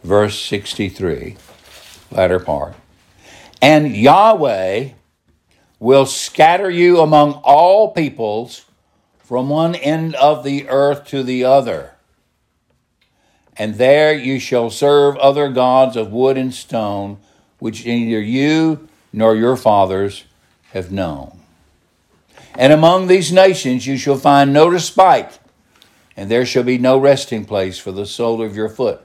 verse 0.03 0.39
63, 0.41 1.37
latter 2.11 2.39
part. 2.39 2.75
And 3.61 3.95
Yahweh 3.95 4.89
will 5.79 6.05
scatter 6.05 6.69
you 6.69 6.99
among 6.99 7.33
all 7.43 7.91
peoples 7.91 8.65
from 9.19 9.49
one 9.49 9.75
end 9.75 10.15
of 10.15 10.43
the 10.43 10.67
earth 10.67 11.05
to 11.07 11.23
the 11.23 11.43
other. 11.43 11.91
And 13.55 13.75
there 13.75 14.13
you 14.13 14.39
shall 14.39 14.71
serve 14.71 15.15
other 15.17 15.49
gods 15.49 15.95
of 15.95 16.11
wood 16.11 16.37
and 16.37 16.53
stone, 16.53 17.19
which 17.59 17.85
neither 17.85 18.19
you 18.19 18.87
nor 19.11 19.35
your 19.35 19.55
fathers 19.55 20.25
have 20.71 20.91
known. 20.91 21.39
And 22.55 22.73
among 22.73 23.07
these 23.07 23.31
nations 23.31 23.85
you 23.85 23.97
shall 23.97 24.17
find 24.17 24.51
no 24.51 24.67
respite 24.67 25.37
and 26.15 26.29
there 26.29 26.45
shall 26.45 26.63
be 26.63 26.77
no 26.77 26.97
resting 26.97 27.45
place 27.45 27.77
for 27.77 27.91
the 27.91 28.05
sole 28.05 28.41
of 28.41 28.55
your 28.55 28.69
foot. 28.69 29.01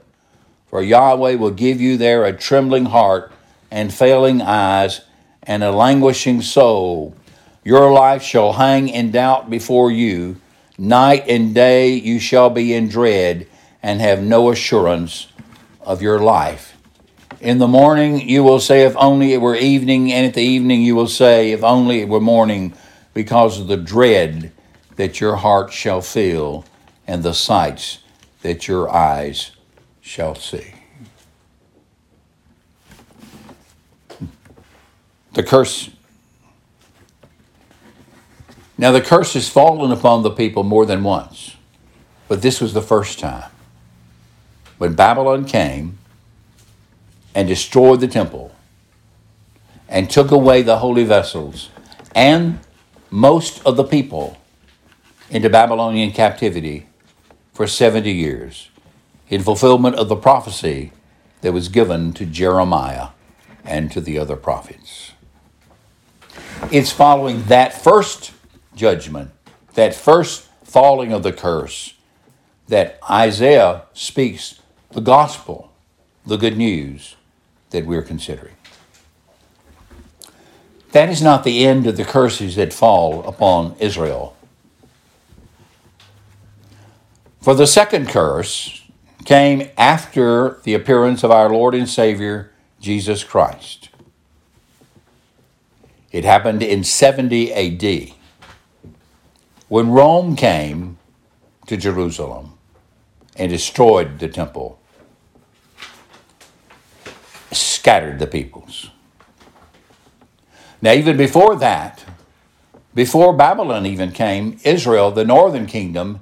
For 0.67 0.81
Yahweh 0.81 1.35
will 1.35 1.51
give 1.51 1.81
you 1.81 1.97
there 1.97 2.25
a 2.25 2.33
trembling 2.33 2.85
heart 2.85 3.31
and 3.71 3.93
failing 3.93 4.41
eyes 4.41 5.01
and 5.43 5.63
a 5.63 5.71
languishing 5.71 6.41
soul. 6.41 7.15
Your 7.63 7.91
life 7.91 8.21
shall 8.21 8.53
hang 8.53 8.87
in 8.87 9.11
doubt 9.11 9.49
before 9.49 9.91
you. 9.91 10.39
Night 10.77 11.25
and 11.27 11.53
day 11.53 11.93
you 11.93 12.19
shall 12.19 12.49
be 12.49 12.73
in 12.73 12.87
dread 12.87 13.47
and 13.81 13.99
have 13.99 14.21
no 14.21 14.51
assurance 14.51 15.27
of 15.81 16.01
your 16.01 16.19
life. 16.19 16.77
In 17.41 17.57
the 17.57 17.67
morning 17.67 18.27
you 18.29 18.43
will 18.43 18.59
say, 18.59 18.83
If 18.83 18.95
only 18.97 19.33
it 19.33 19.41
were 19.41 19.55
evening, 19.55 20.11
and 20.11 20.27
at 20.27 20.33
the 20.33 20.41
evening 20.41 20.81
you 20.81 20.95
will 20.95 21.07
say, 21.07 21.51
If 21.51 21.63
only 21.63 22.01
it 22.01 22.09
were 22.09 22.19
morning, 22.19 22.73
because 23.13 23.59
of 23.59 23.67
the 23.67 23.77
dread 23.77 24.51
that 24.97 25.19
your 25.19 25.37
heart 25.37 25.73
shall 25.73 26.01
feel 26.01 26.65
and 27.09 27.23
the 27.23 27.33
sights 27.33 28.03
that 28.43 28.67
your 28.67 28.87
eyes 28.87 29.49
shall 29.99 30.35
see. 30.35 30.75
The 35.33 35.41
curse. 35.41 35.89
Now, 38.77 38.91
the 38.91 39.01
curse 39.01 39.33
has 39.33 39.49
fallen 39.49 39.91
upon 39.91 40.21
the 40.21 40.29
people 40.29 40.61
more 40.61 40.85
than 40.85 41.03
once, 41.03 41.55
but 42.27 42.43
this 42.43 42.61
was 42.61 42.75
the 42.75 42.81
first 42.81 43.17
time. 43.17 43.49
When 44.77 44.93
Babylon 44.93 45.45
came 45.45 45.97
and 47.33 47.47
destroyed 47.47 48.01
the 48.01 48.07
temple 48.07 48.51
and 49.87 50.11
took 50.11 50.29
away 50.29 50.61
the 50.61 50.77
holy 50.77 51.05
vessels 51.05 51.69
and 52.13 52.59
most 53.09 53.65
of 53.65 53.77
the 53.77 53.83
people 53.83 54.37
into 55.31 55.49
Babylonian 55.49 56.11
captivity, 56.11 56.85
for 57.59 57.67
70 57.67 58.09
years 58.09 58.69
in 59.27 59.43
fulfillment 59.43 59.93
of 59.97 60.07
the 60.07 60.15
prophecy 60.15 60.93
that 61.41 61.51
was 61.51 61.67
given 61.67 62.13
to 62.13 62.25
Jeremiah 62.25 63.09
and 63.65 63.91
to 63.91 63.99
the 63.99 64.17
other 64.17 64.37
prophets. 64.37 65.11
It's 66.71 66.89
following 66.89 67.43
that 67.47 67.73
first 67.73 68.31
judgment, 68.77 69.31
that 69.73 69.93
first 69.93 70.47
falling 70.63 71.11
of 71.11 71.21
the 71.21 71.33
curse, 71.33 71.95
that 72.69 72.97
Isaiah 73.11 73.83
speaks 73.91 74.61
the 74.91 75.01
gospel, 75.01 75.73
the 76.25 76.37
good 76.37 76.55
news 76.55 77.17
that 77.71 77.85
we're 77.85 78.03
considering. 78.03 78.55
That 80.93 81.09
is 81.09 81.21
not 81.21 81.43
the 81.43 81.65
end 81.65 81.87
of 81.87 81.97
the 81.97 82.05
curses 82.05 82.55
that 82.55 82.71
fall 82.71 83.27
upon 83.27 83.75
Israel. 83.79 84.37
For 87.49 87.55
the 87.55 87.65
second 87.65 88.09
curse 88.09 88.83
came 89.25 89.71
after 89.75 90.59
the 90.65 90.75
appearance 90.75 91.23
of 91.23 91.31
our 91.31 91.49
Lord 91.49 91.73
and 91.73 91.89
Savior, 91.89 92.51
Jesus 92.79 93.23
Christ. 93.23 93.89
It 96.11 96.25
happened 96.25 96.61
in 96.61 96.83
70 96.83 97.51
AD 97.51 98.13
when 99.67 99.89
Rome 99.89 100.35
came 100.35 100.99
to 101.65 101.75
Jerusalem 101.75 102.53
and 103.35 103.49
destroyed 103.49 104.19
the 104.19 104.27
temple, 104.27 104.79
scattered 107.51 108.19
the 108.19 108.27
peoples. 108.27 108.91
Now, 110.83 110.91
even 110.91 111.17
before 111.17 111.55
that, 111.55 112.05
before 112.93 113.33
Babylon 113.33 113.87
even 113.87 114.11
came, 114.11 114.59
Israel, 114.63 115.09
the 115.09 115.25
northern 115.25 115.65
kingdom, 115.65 116.19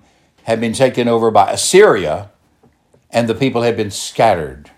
had 0.47 0.61
been 0.61 0.71
taken 0.71 1.09
over 1.09 1.29
by 1.29 1.51
Assyria, 1.51 2.31
and 3.11 3.27
the 3.27 3.35
people 3.35 3.63
had 3.63 3.75
been 3.75 3.91
scattered. 3.91 4.71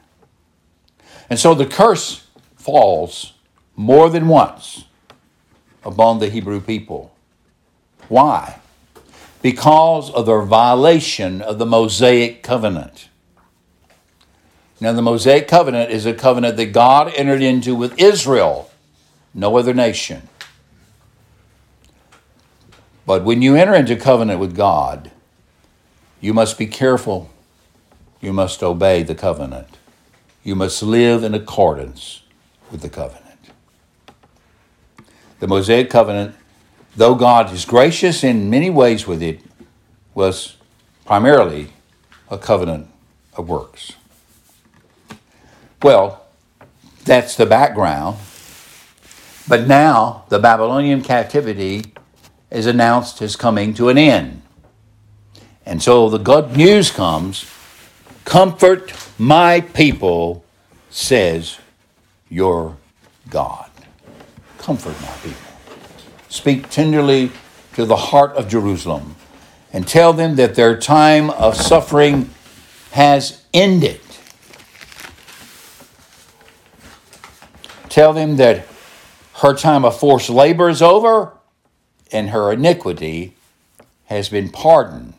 And 1.30 1.38
so 1.38 1.54
the 1.54 1.68
curse 1.68 2.26
falls 2.56 3.34
more 3.76 4.10
than 4.10 4.28
once 4.28 4.86
upon 5.86 6.18
the 6.18 6.30
Hebrew 6.30 6.60
people. 6.60 7.14
Why? 8.08 8.60
Because 9.44 10.10
of 10.10 10.26
their 10.26 10.42
violation 10.42 11.40
of 11.40 11.60
the 11.60 11.68
Mosaic 11.68 12.42
covenant. 12.42 13.10
Now, 14.82 14.94
the 14.94 15.04
Mosaic 15.04 15.48
covenant 15.48 15.92
is 15.92 16.08
a 16.08 16.16
covenant 16.16 16.58
that 16.58 16.74
God 16.74 17.14
entered 17.14 17.44
into 17.44 17.76
with 17.76 18.00
Israel 18.00 18.72
no 19.36 19.56
other 19.56 19.76
nation. 19.76 20.30
But 23.06 23.24
when 23.24 23.44
you 23.44 23.56
enter 23.56 23.76
into 23.76 23.96
covenant 23.96 24.40
with 24.40 24.56
God, 24.56 25.12
you 26.22 26.34
must 26.34 26.58
be 26.58 26.68
careful. 26.68 27.30
You 28.22 28.34
must 28.34 28.62
obey 28.62 29.04
the 29.04 29.16
covenant. 29.16 29.78
You 30.44 30.56
must 30.56 30.84
live 30.84 31.24
in 31.24 31.34
accordance 31.34 32.24
with 32.72 32.82
the 32.82 32.90
covenant. 32.90 33.26
The 35.40 35.48
Mosaic 35.48 35.90
covenant, 35.90 36.36
though 36.96 37.16
God 37.16 37.54
is 37.54 37.64
gracious 37.64 38.24
in 38.24 38.50
many 38.50 38.70
ways 38.70 39.08
with 39.08 39.22
it, 39.22 39.40
was 40.14 40.58
primarily 41.06 41.70
a 42.30 42.38
covenant 42.38 42.88
of 43.36 43.48
works. 43.48 43.94
Well, 45.82 46.26
that's 47.06 47.36
the 47.38 47.46
background. 47.46 48.18
But 49.48 49.68
now 49.68 50.26
the 50.30 50.40
Babylonian 50.40 51.02
captivity 51.02 51.94
is 52.52 52.66
announced 52.66 53.22
as 53.22 53.36
coming 53.36 53.74
to 53.76 53.90
an 53.90 53.98
end. 53.98 54.38
And 55.70 55.84
so 55.84 56.10
the 56.10 56.18
good 56.18 56.58
news 56.58 56.90
comes 56.90 57.46
Comfort 58.26 58.92
my 59.20 59.62
people, 59.62 60.44
says 60.90 61.60
your 62.28 62.78
God. 63.30 63.70
Comfort 64.58 65.00
my 65.00 65.14
people. 65.22 65.52
Speak 66.28 66.70
tenderly 66.70 67.32
to 67.74 67.86
the 67.86 67.96
heart 67.96 68.32
of 68.32 68.48
Jerusalem 68.48 69.15
and 69.72 69.88
tell 69.88 70.12
them 70.12 70.38
that 70.38 70.56
their 70.56 70.76
time 70.76 71.30
of 71.30 71.56
suffering 71.56 72.32
has 72.91 73.43
ended. 73.54 74.02
Tell 77.89 78.13
them 78.13 78.38
that 78.38 78.67
her 79.36 79.54
time 79.54 79.86
of 79.86 80.00
forced 80.00 80.32
labor 80.32 80.67
is 80.70 80.82
over, 80.82 81.34
and 82.12 82.32
her 82.32 82.52
iniquity 82.52 83.36
has 84.06 84.30
been 84.30 84.50
pardoned. 84.50 85.13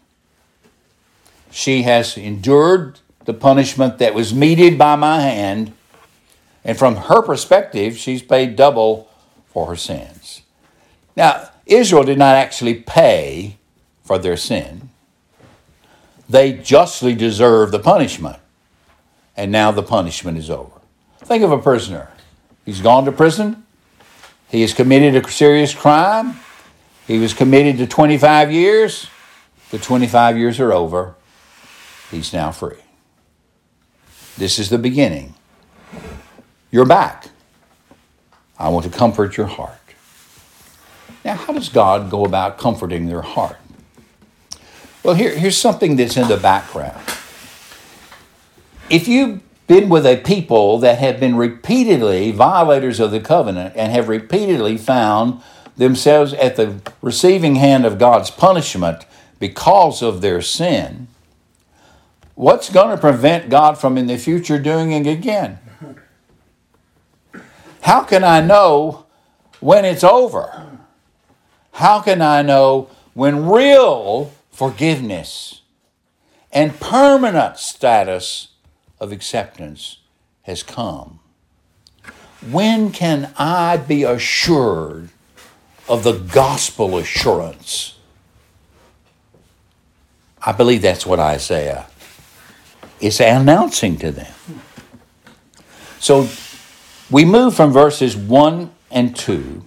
She 1.50 1.82
has 1.82 2.16
endured 2.16 2.98
the 3.24 3.34
punishment 3.34 3.98
that 3.98 4.14
was 4.14 4.32
meted 4.32 4.78
by 4.78 4.96
my 4.96 5.20
hand, 5.20 5.72
and 6.64 6.78
from 6.78 6.96
her 6.96 7.22
perspective, 7.22 7.96
she's 7.96 8.22
paid 8.22 8.56
double 8.56 9.08
for 9.48 9.66
her 9.66 9.76
sins. 9.76 10.42
Now, 11.16 11.50
Israel 11.66 12.04
did 12.04 12.18
not 12.18 12.36
actually 12.36 12.74
pay 12.74 13.56
for 14.04 14.18
their 14.18 14.36
sin. 14.36 14.90
They 16.28 16.52
justly 16.52 17.14
deserve 17.14 17.72
the 17.72 17.78
punishment, 17.78 18.38
and 19.36 19.50
now 19.50 19.70
the 19.70 19.82
punishment 19.82 20.38
is 20.38 20.50
over. 20.50 20.80
Think 21.18 21.42
of 21.42 21.52
a 21.52 21.58
prisoner. 21.58 22.08
He's 22.64 22.80
gone 22.80 23.04
to 23.04 23.12
prison, 23.12 23.64
he 24.50 24.62
has 24.62 24.74
committed 24.74 25.14
a 25.14 25.30
serious 25.30 25.72
crime. 25.72 26.40
He 27.06 27.18
was 27.18 27.34
committed 27.34 27.78
to 27.78 27.86
25 27.86 28.50
years. 28.50 29.06
The 29.70 29.78
25 29.78 30.36
years 30.36 30.58
are 30.58 30.72
over. 30.72 31.14
He's 32.10 32.32
now 32.32 32.50
free. 32.50 32.76
This 34.36 34.58
is 34.58 34.70
the 34.70 34.78
beginning. 34.78 35.34
You're 36.70 36.86
back. 36.86 37.28
I 38.58 38.68
want 38.68 38.84
to 38.84 38.90
comfort 38.90 39.36
your 39.36 39.46
heart. 39.46 39.76
Now, 41.24 41.34
how 41.34 41.52
does 41.52 41.68
God 41.68 42.10
go 42.10 42.24
about 42.24 42.58
comforting 42.58 43.06
their 43.06 43.22
heart? 43.22 43.58
Well, 45.02 45.14
here, 45.14 45.36
here's 45.36 45.56
something 45.56 45.96
that's 45.96 46.16
in 46.16 46.28
the 46.28 46.36
background. 46.36 47.00
If 48.88 49.08
you've 49.08 49.40
been 49.66 49.88
with 49.88 50.04
a 50.04 50.16
people 50.16 50.78
that 50.78 50.98
have 50.98 51.20
been 51.20 51.36
repeatedly 51.36 52.32
violators 52.32 52.98
of 52.98 53.10
the 53.10 53.20
covenant 53.20 53.74
and 53.76 53.92
have 53.92 54.08
repeatedly 54.08 54.76
found 54.76 55.40
themselves 55.76 56.34
at 56.34 56.56
the 56.56 56.80
receiving 57.00 57.54
hand 57.54 57.86
of 57.86 57.98
God's 57.98 58.30
punishment 58.30 59.06
because 59.38 60.02
of 60.02 60.20
their 60.20 60.42
sin, 60.42 61.08
what's 62.40 62.70
going 62.70 62.88
to 62.88 62.96
prevent 62.96 63.50
God 63.50 63.78
from 63.78 63.98
in 63.98 64.06
the 64.06 64.16
future 64.16 64.58
doing 64.58 64.92
it 64.92 65.06
again? 65.06 65.58
How 67.82 68.02
can 68.02 68.24
I 68.24 68.40
know 68.40 69.06
when 69.60 69.84
it's 69.84 70.04
over? 70.04 70.78
How 71.72 72.00
can 72.00 72.22
I 72.22 72.42
know 72.42 72.88
when 73.12 73.46
real 73.46 74.32
forgiveness 74.50 75.60
and 76.50 76.78
permanent 76.80 77.58
status 77.58 78.48
of 78.98 79.12
acceptance 79.12 79.98
has 80.42 80.62
come. 80.62 81.20
When 82.50 82.90
can 82.90 83.32
I 83.36 83.76
be 83.76 84.02
assured 84.02 85.10
of 85.88 86.04
the 86.04 86.18
gospel 86.18 86.96
assurance? 86.96 87.98
I 90.44 90.52
believe 90.52 90.82
that's 90.82 91.04
what 91.04 91.20
Isaiah 91.20 91.89
is 93.00 93.20
announcing 93.20 93.96
to 93.98 94.10
them. 94.12 94.32
So 95.98 96.28
we 97.10 97.24
move 97.24 97.54
from 97.54 97.72
verses 97.72 98.16
1 98.16 98.70
and 98.90 99.16
2 99.16 99.64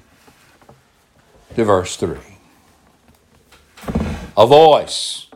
to 1.56 1.64
verse 1.64 1.96
3. 1.96 2.18
A 4.36 4.48
voice 4.48 5.28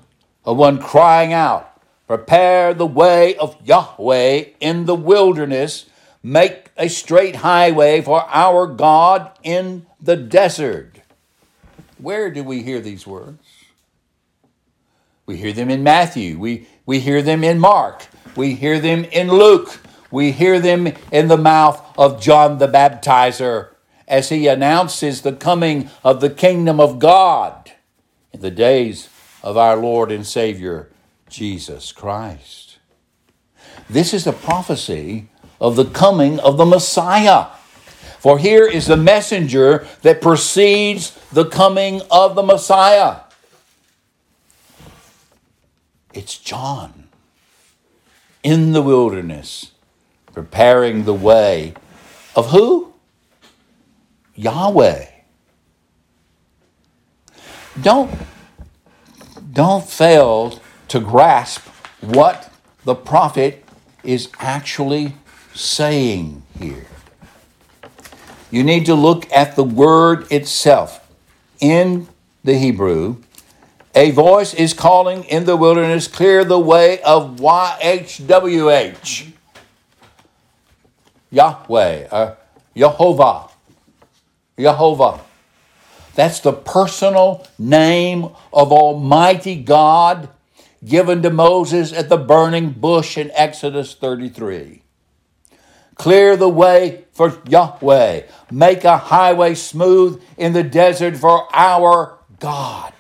of 0.45 0.57
one 0.57 0.79
crying 0.79 1.33
out, 1.33 1.73
Prepare 2.07 2.73
the 2.73 2.86
way 2.86 3.36
of 3.36 3.57
Yahweh 3.65 4.45
in 4.62 4.86
the 4.86 4.95
wilderness. 4.95 5.88
Make 6.23 6.71
a 6.77 6.88
straight 6.88 7.38
highway 7.38 8.01
for 8.01 8.23
our 8.29 8.65
God 8.65 9.31
in 9.43 9.86
the 10.01 10.15
desert. 10.15 11.01
Where 11.97 12.31
do 12.31 12.43
we 12.43 12.63
hear 12.63 12.79
these 12.79 13.05
words? 13.05 13.43
We 15.25 15.36
hear 15.36 15.51
them 15.51 15.69
in 15.69 15.83
Matthew. 15.83 16.39
We, 16.39 16.67
we 16.88 17.02
hear 17.02 17.21
them 17.21 17.43
in 17.43 17.60
Mark. 17.60 18.08
We 18.36 18.56
hear 18.56 18.80
them 18.80 19.04
in 19.04 19.28
Luke. 19.28 19.80
We 20.10 20.32
hear 20.32 20.60
them 20.60 20.88
in 21.12 21.28
the 21.28 21.38
mouth 21.38 21.86
of 21.97 22.21
John 22.21 22.58
the 22.58 22.67
Baptizer 22.67 23.71
as 24.08 24.30
he 24.30 24.47
announces 24.47 25.21
the 25.21 25.34
coming 25.34 25.89
of 26.04 26.21
the 26.21 26.30
kingdom 26.30 26.80
of 26.80 26.97
God 26.97 27.73
in 28.32 28.39
the 28.39 28.50
days 28.50 29.10
of 29.43 29.58
our 29.58 29.76
Lord 29.76 30.12
and 30.12 30.26
Savior 30.26 30.89
Jesus 31.30 31.91
Christ. 31.91 32.80
This 33.89 34.13
is 34.13 34.26
a 34.26 34.34
prophecy 34.34 35.28
of 35.60 35.76
the 35.76 35.86
coming 35.86 36.39
of 36.39 36.56
the 36.56 36.65
Messiah. 36.65 37.47
For 38.19 38.39
here 38.39 38.65
is 38.65 38.88
the 38.88 38.97
messenger 38.97 39.86
that 40.04 40.21
precedes 40.21 41.12
the 41.34 41.45
coming 41.45 42.02
of 42.10 42.36
the 42.36 42.43
Messiah. 42.43 43.27
It's 46.17 46.36
John 46.36 47.10
in 48.41 48.71
the 48.71 48.82
wilderness 48.82 49.73
preparing 50.34 51.03
the 51.03 51.13
way 51.13 51.75
of 52.36 52.49
who? 52.49 52.91
Yahweh. 54.34 55.06
Don't, 57.80 58.10
don't 59.53 59.88
fail 59.88 60.60
to 60.88 60.99
grasp 60.99 61.62
what 62.01 62.51
the 62.84 62.95
prophet 62.95 63.63
is 64.03 64.30
actually 64.39 65.13
saying 65.53 66.41
here. 66.58 66.88
You 68.49 68.63
need 68.63 68.88
to 68.88 68.95
look 68.95 69.32
at 69.32 69.56
the 69.56 69.63
word 69.63 70.32
itself. 70.32 70.99
In 71.60 72.08
the 72.43 72.58
Hebrew, 72.58 73.17
a 73.97 74.12
voice 74.12 74.53
is 74.53 74.75
calling 74.75 75.23
in 75.23 75.45
the 75.45 75.57
wilderness, 75.57 76.07
clear 76.07 76.45
the 76.45 76.60
way 76.60 77.01
of 77.01 77.38
YHWH. 77.38 79.31
Yahweh, 81.31 82.07
uh, 82.12 82.36
Jehovah, 82.75 83.47
Jehovah. 84.60 85.19
That's 86.13 86.39
the 86.41 86.53
personal 86.53 87.47
name 87.57 88.29
of 88.53 88.71
Almighty 88.71 89.55
God 89.55 90.29
given 90.86 91.23
to 91.23 91.31
Moses 91.31 91.91
at 91.91 92.07
the 92.07 92.17
burning 92.17 92.69
bush 92.69 93.17
in 93.17 93.31
Exodus 93.33 93.95
33. 93.95 94.83
Clear 95.95 96.38
the 96.38 96.47
way 96.47 97.05
for 97.13 97.41
Yahweh. 97.47 98.27
Make 98.51 98.83
a 98.83 98.97
highway 98.97 99.55
smooth 99.55 100.21
in 100.38 100.53
the 100.53 100.62
desert 100.62 101.17
for 101.17 101.47
our 101.51 102.19
God. 102.39 102.93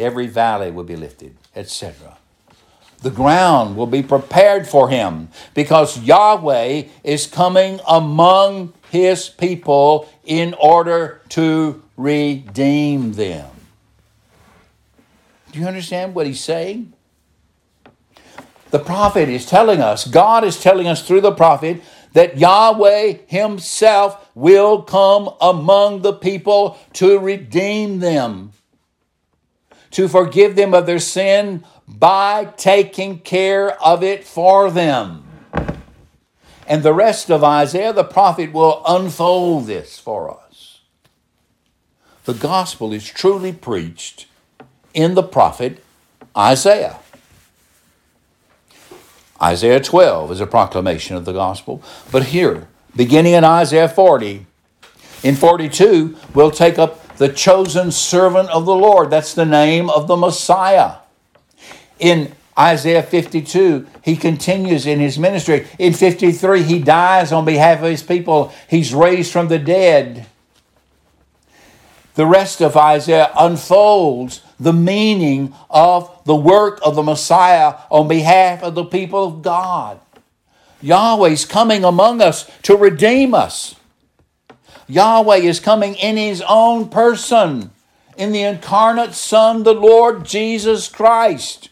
Every 0.00 0.26
valley 0.26 0.70
will 0.70 0.84
be 0.84 0.96
lifted, 0.96 1.36
etc. 1.54 2.16
The 3.02 3.10
ground 3.10 3.76
will 3.76 3.86
be 3.86 4.02
prepared 4.02 4.68
for 4.68 4.88
him 4.88 5.28
because 5.54 5.98
Yahweh 6.00 6.84
is 7.02 7.26
coming 7.26 7.80
among 7.86 8.72
his 8.90 9.28
people 9.28 10.08
in 10.24 10.54
order 10.54 11.22
to 11.30 11.82
redeem 11.96 13.12
them. 13.12 13.48
Do 15.52 15.60
you 15.60 15.66
understand 15.66 16.14
what 16.14 16.26
he's 16.26 16.40
saying? 16.40 16.92
The 18.70 18.78
prophet 18.78 19.28
is 19.28 19.46
telling 19.46 19.80
us, 19.80 20.06
God 20.06 20.44
is 20.44 20.62
telling 20.62 20.86
us 20.86 21.06
through 21.06 21.22
the 21.22 21.32
prophet, 21.32 21.82
that 22.12 22.38
Yahweh 22.38 23.18
Himself 23.26 24.30
will 24.34 24.82
come 24.82 25.30
among 25.40 26.02
the 26.02 26.12
people 26.12 26.78
to 26.94 27.18
redeem 27.18 27.98
them, 27.98 28.52
to 29.92 30.08
forgive 30.08 30.56
them 30.56 30.74
of 30.74 30.86
their 30.86 30.98
sin 30.98 31.64
by 31.86 32.46
taking 32.56 33.18
care 33.18 33.80
of 33.82 34.02
it 34.02 34.24
for 34.24 34.70
them. 34.70 35.24
And 36.66 36.82
the 36.82 36.94
rest 36.94 37.30
of 37.30 37.42
Isaiah, 37.42 37.92
the 37.92 38.04
prophet, 38.04 38.52
will 38.52 38.82
unfold 38.86 39.66
this 39.66 39.98
for 39.98 40.30
us. 40.30 40.80
The 42.24 42.34
gospel 42.34 42.92
is 42.92 43.08
truly 43.08 43.52
preached 43.52 44.26
in 44.94 45.14
the 45.14 45.22
prophet 45.22 45.82
Isaiah. 46.36 47.00
Isaiah 49.42 49.80
12 49.80 50.32
is 50.32 50.40
a 50.40 50.46
proclamation 50.46 51.16
of 51.16 51.24
the 51.24 51.32
gospel. 51.32 51.82
But 52.12 52.26
here, 52.26 52.68
beginning 52.94 53.32
in 53.32 53.42
Isaiah 53.42 53.88
40, 53.88 54.46
in 55.22 55.34
42, 55.34 56.16
we'll 56.34 56.50
take 56.50 56.78
up 56.78 57.09
the 57.20 57.28
chosen 57.28 57.90
servant 57.92 58.48
of 58.48 58.64
the 58.64 58.74
Lord. 58.74 59.10
That's 59.10 59.34
the 59.34 59.44
name 59.44 59.90
of 59.90 60.08
the 60.08 60.16
Messiah. 60.16 60.94
In 61.98 62.32
Isaiah 62.58 63.02
52, 63.02 63.86
he 64.02 64.16
continues 64.16 64.86
in 64.86 65.00
his 65.00 65.18
ministry. 65.18 65.66
In 65.78 65.92
53, 65.92 66.62
he 66.62 66.78
dies 66.78 67.30
on 67.30 67.44
behalf 67.44 67.80
of 67.82 67.90
his 67.90 68.02
people. 68.02 68.54
He's 68.70 68.94
raised 68.94 69.30
from 69.32 69.48
the 69.48 69.58
dead. 69.58 70.28
The 72.14 72.24
rest 72.24 72.62
of 72.62 72.74
Isaiah 72.74 73.30
unfolds 73.38 74.40
the 74.58 74.72
meaning 74.72 75.54
of 75.68 76.24
the 76.24 76.34
work 76.34 76.80
of 76.82 76.94
the 76.94 77.02
Messiah 77.02 77.80
on 77.90 78.08
behalf 78.08 78.62
of 78.62 78.74
the 78.74 78.84
people 78.84 79.26
of 79.26 79.42
God. 79.42 80.00
Yahweh's 80.80 81.44
coming 81.44 81.84
among 81.84 82.22
us 82.22 82.50
to 82.62 82.78
redeem 82.78 83.34
us. 83.34 83.74
Yahweh 84.90 85.36
is 85.36 85.60
coming 85.60 85.94
in 85.94 86.16
his 86.16 86.42
own 86.48 86.88
person, 86.88 87.70
in 88.16 88.32
the 88.32 88.42
incarnate 88.42 89.14
Son, 89.14 89.62
the 89.62 89.72
Lord 89.72 90.24
Jesus 90.24 90.88
Christ. 90.88 91.70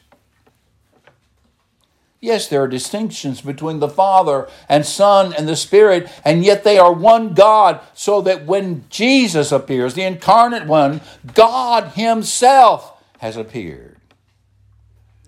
Yes, 2.20 2.48
there 2.48 2.62
are 2.62 2.68
distinctions 2.68 3.40
between 3.40 3.78
the 3.78 3.88
Father 3.88 4.48
and 4.68 4.84
Son 4.84 5.32
and 5.32 5.48
the 5.48 5.56
Spirit, 5.56 6.10
and 6.24 6.44
yet 6.44 6.64
they 6.64 6.78
are 6.78 6.92
one 6.92 7.34
God, 7.34 7.80
so 7.94 8.20
that 8.22 8.44
when 8.46 8.84
Jesus 8.88 9.52
appears, 9.52 9.94
the 9.94 10.02
incarnate 10.02 10.66
one, 10.66 11.00
God 11.34 11.92
Himself 11.94 13.02
has 13.18 13.36
appeared. 13.36 13.96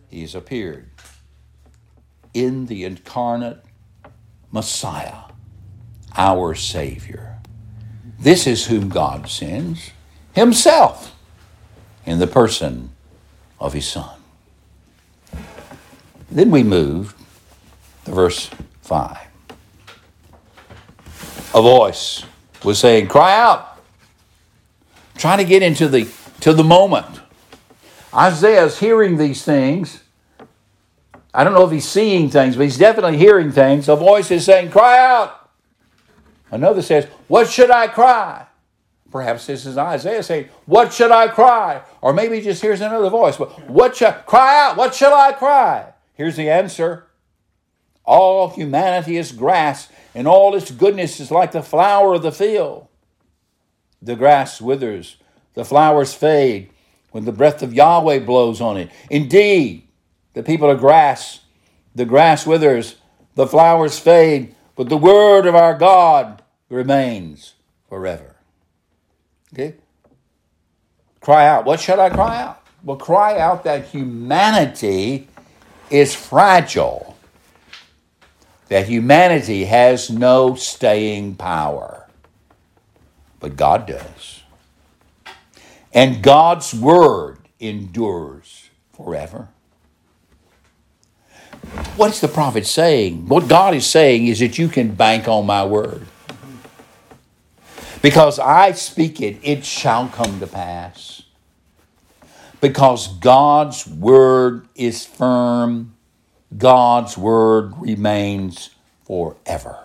He 0.09 0.23
has 0.23 0.35
appeared 0.35 0.89
in 2.35 2.67
the 2.67 2.85
incarnate 2.85 3.63
Messiah, 4.51 5.31
our 6.17 6.55
Savior. 6.57 7.30
This 8.21 8.47
is 8.47 8.67
whom 8.67 8.91
God 8.91 9.29
sends 9.29 9.91
Himself 10.35 11.17
in 12.05 12.19
the 12.19 12.27
person 12.27 12.91
of 13.59 13.73
His 13.73 13.89
Son. 13.89 14.21
Then 16.31 16.51
we 16.51 16.63
move 16.63 17.15
to 18.05 18.13
verse 18.13 18.51
5. 18.83 19.19
A 21.55 21.63
voice 21.63 22.25
was 22.63 22.79
saying, 22.79 23.09
Cry 23.09 23.37
out. 23.37 23.79
Trying 25.17 25.39
to 25.39 25.45
get 25.45 25.63
into 25.63 25.89
the 25.89 26.09
to 26.41 26.53
the 26.53 26.65
moment. 26.65 27.21
Isaiah's 28.15 28.79
hearing 28.79 29.17
these 29.17 29.43
things. 29.43 30.03
I 31.33 31.45
don't 31.45 31.53
know 31.53 31.65
if 31.65 31.71
he's 31.71 31.89
seeing 31.89 32.29
things, 32.29 32.57
but 32.57 32.63
he's 32.65 32.79
definitely 32.79 33.19
hearing 33.19 33.53
things. 33.53 33.89
A 33.89 33.97
voice 33.97 34.31
is 34.31 34.45
saying, 34.45 34.71
Cry 34.71 34.99
out. 34.99 35.40
Another 36.51 36.83
says, 36.83 37.07
What 37.29 37.49
should 37.49 37.71
I 37.71 37.87
cry? 37.87 38.47
Perhaps 39.11 39.47
this 39.47 39.67
is 39.67 39.77
Isaiah 39.77 40.23
saying, 40.23 40.49
What 40.67 40.93
should 40.93 41.11
I 41.11 41.29
cry? 41.29 41.83
Or 42.01 42.13
maybe 42.13 42.37
he 42.37 42.43
just 42.43 42.63
hears 42.63 42.81
another 42.81 43.11
voice, 43.11 43.37
but 43.37 43.69
what 43.69 43.97
shall 43.97 44.13
cry 44.13 44.67
out? 44.67 44.77
What 44.77 44.95
shall 44.95 45.15
I 45.15 45.33
cry? 45.33 45.93
Here's 46.15 46.37
the 46.37 46.51
answer 46.51 47.07
All 48.05 48.51
humanity 48.51 49.17
is 49.17 49.33
grass, 49.33 49.89
and 50.15 50.27
all 50.29 50.55
its 50.55 50.71
goodness 50.71 51.21
is 51.21 51.31
like 51.31 51.53
the 51.53 51.63
flower 51.63 52.15
of 52.15 52.23
the 52.23 52.33
field. 52.33 52.87
The 54.03 54.17
grass 54.17 54.61
withers, 54.61 55.17
the 55.55 55.65
flowers 55.65 56.15
fade 56.15 56.71
when 57.11 57.25
the 57.25 57.33
breath 57.33 57.63
of 57.63 57.75
Yahweh 57.75 58.21
blows 58.21 58.61
on 58.61 58.77
it. 58.77 58.91
Indeed, 59.11 59.87
the 60.35 60.43
people 60.43 60.71
are 60.71 60.77
grass, 60.77 61.41
the 61.95 62.05
grass 62.05 62.47
withers, 62.47 62.97
the 63.35 63.47
flowers 63.47 63.99
fade, 63.99 64.55
but 64.77 64.89
the 64.89 64.97
word 64.97 65.47
of 65.47 65.55
our 65.55 65.75
God 65.77 66.40
remains 66.71 67.55
forever. 67.89 68.37
Okay? 69.53 69.75
Cry 71.21 71.47
out. 71.47 71.67
What 71.67 71.81
should 71.81 71.99
I 71.99 72.09
cry 72.09 72.41
out? 72.41 72.63
Well, 72.83 72.97
cry 72.97 73.39
out 73.39 73.65
that 73.65 73.87
humanity 73.89 75.29
is 75.91 76.15
fragile, 76.15 77.19
that 78.69 78.89
humanity 78.89 79.65
has 79.67 80.09
no 80.09 80.55
staying 80.55 81.35
power. 81.35 82.09
But 83.39 83.57
God 83.57 83.87
does. 83.87 84.43
And 85.93 86.23
God's 86.23 86.73
word 86.73 87.39
endures 87.59 88.71
forever. 88.93 89.49
What's 91.97 92.21
the 92.21 92.29
prophet 92.29 92.67
saying? 92.67 93.27
What 93.29 93.49
God 93.49 93.75
is 93.75 93.87
saying 93.87 94.27
is 94.27 94.39
that 94.39 94.57
you 94.59 94.69
can 94.69 94.95
bank 94.95 95.29
on 95.29 95.47
my 95.47 95.65
word. 95.65 96.07
Because 98.03 98.39
I 98.39 98.73
speak 98.73 99.21
it, 99.21 99.39
it 99.43 99.65
shall 99.65 100.09
come 100.09 100.41
to 100.41 100.47
pass 100.47 101.23
because 102.61 103.09
God's 103.09 103.87
word 103.87 104.69
is 104.75 105.05
firm, 105.05 105.95
God's 106.57 107.17
word 107.17 107.73
remains 107.79 108.71
forever. 109.07 109.79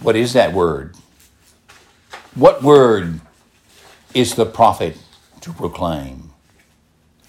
What 0.00 0.16
is 0.16 0.34
that 0.34 0.52
word? 0.52 0.94
What 2.34 2.62
word 2.62 3.20
is 4.12 4.34
the 4.34 4.46
prophet 4.46 4.98
to 5.40 5.52
proclaim? 5.52 6.30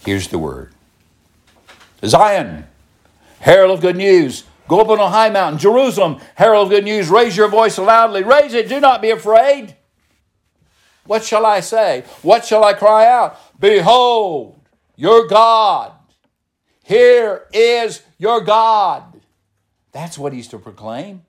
Here's 0.06 0.28
the 0.28 0.38
word 0.38 0.74
Zion, 2.04 2.68
herald 3.40 3.72
of 3.72 3.82
good 3.82 3.96
news. 3.96 4.44
Go 4.68 4.82
up 4.82 4.90
on 4.90 5.00
a 5.00 5.10
high 5.10 5.30
mountain. 5.30 5.60
Jerusalem, 5.60 6.20
herald 6.36 6.70
good 6.70 6.84
news. 6.84 7.10
Raise 7.10 7.38
your 7.38 7.48
voice 7.48 7.78
loudly. 7.78 8.24
Raise 8.24 8.54
it. 8.54 8.68
Do 8.68 8.80
not 8.80 9.02
be 9.02 9.12
afraid. 9.12 9.76
What 11.06 11.24
shall 11.24 11.46
I 11.46 11.60
say? 11.60 12.04
What 12.24 12.46
shall 12.46 12.64
I 12.64 12.74
cry 12.74 13.06
out? 13.06 13.38
Behold, 13.60 14.60
your 14.96 15.28
God. 15.28 15.92
Here 16.84 17.46
is 17.54 18.02
your 18.18 18.42
God. 18.42 19.04
That's 19.92 20.18
what 20.18 20.34
he's 20.34 20.48
to 20.50 20.60
proclaim. 20.60 21.24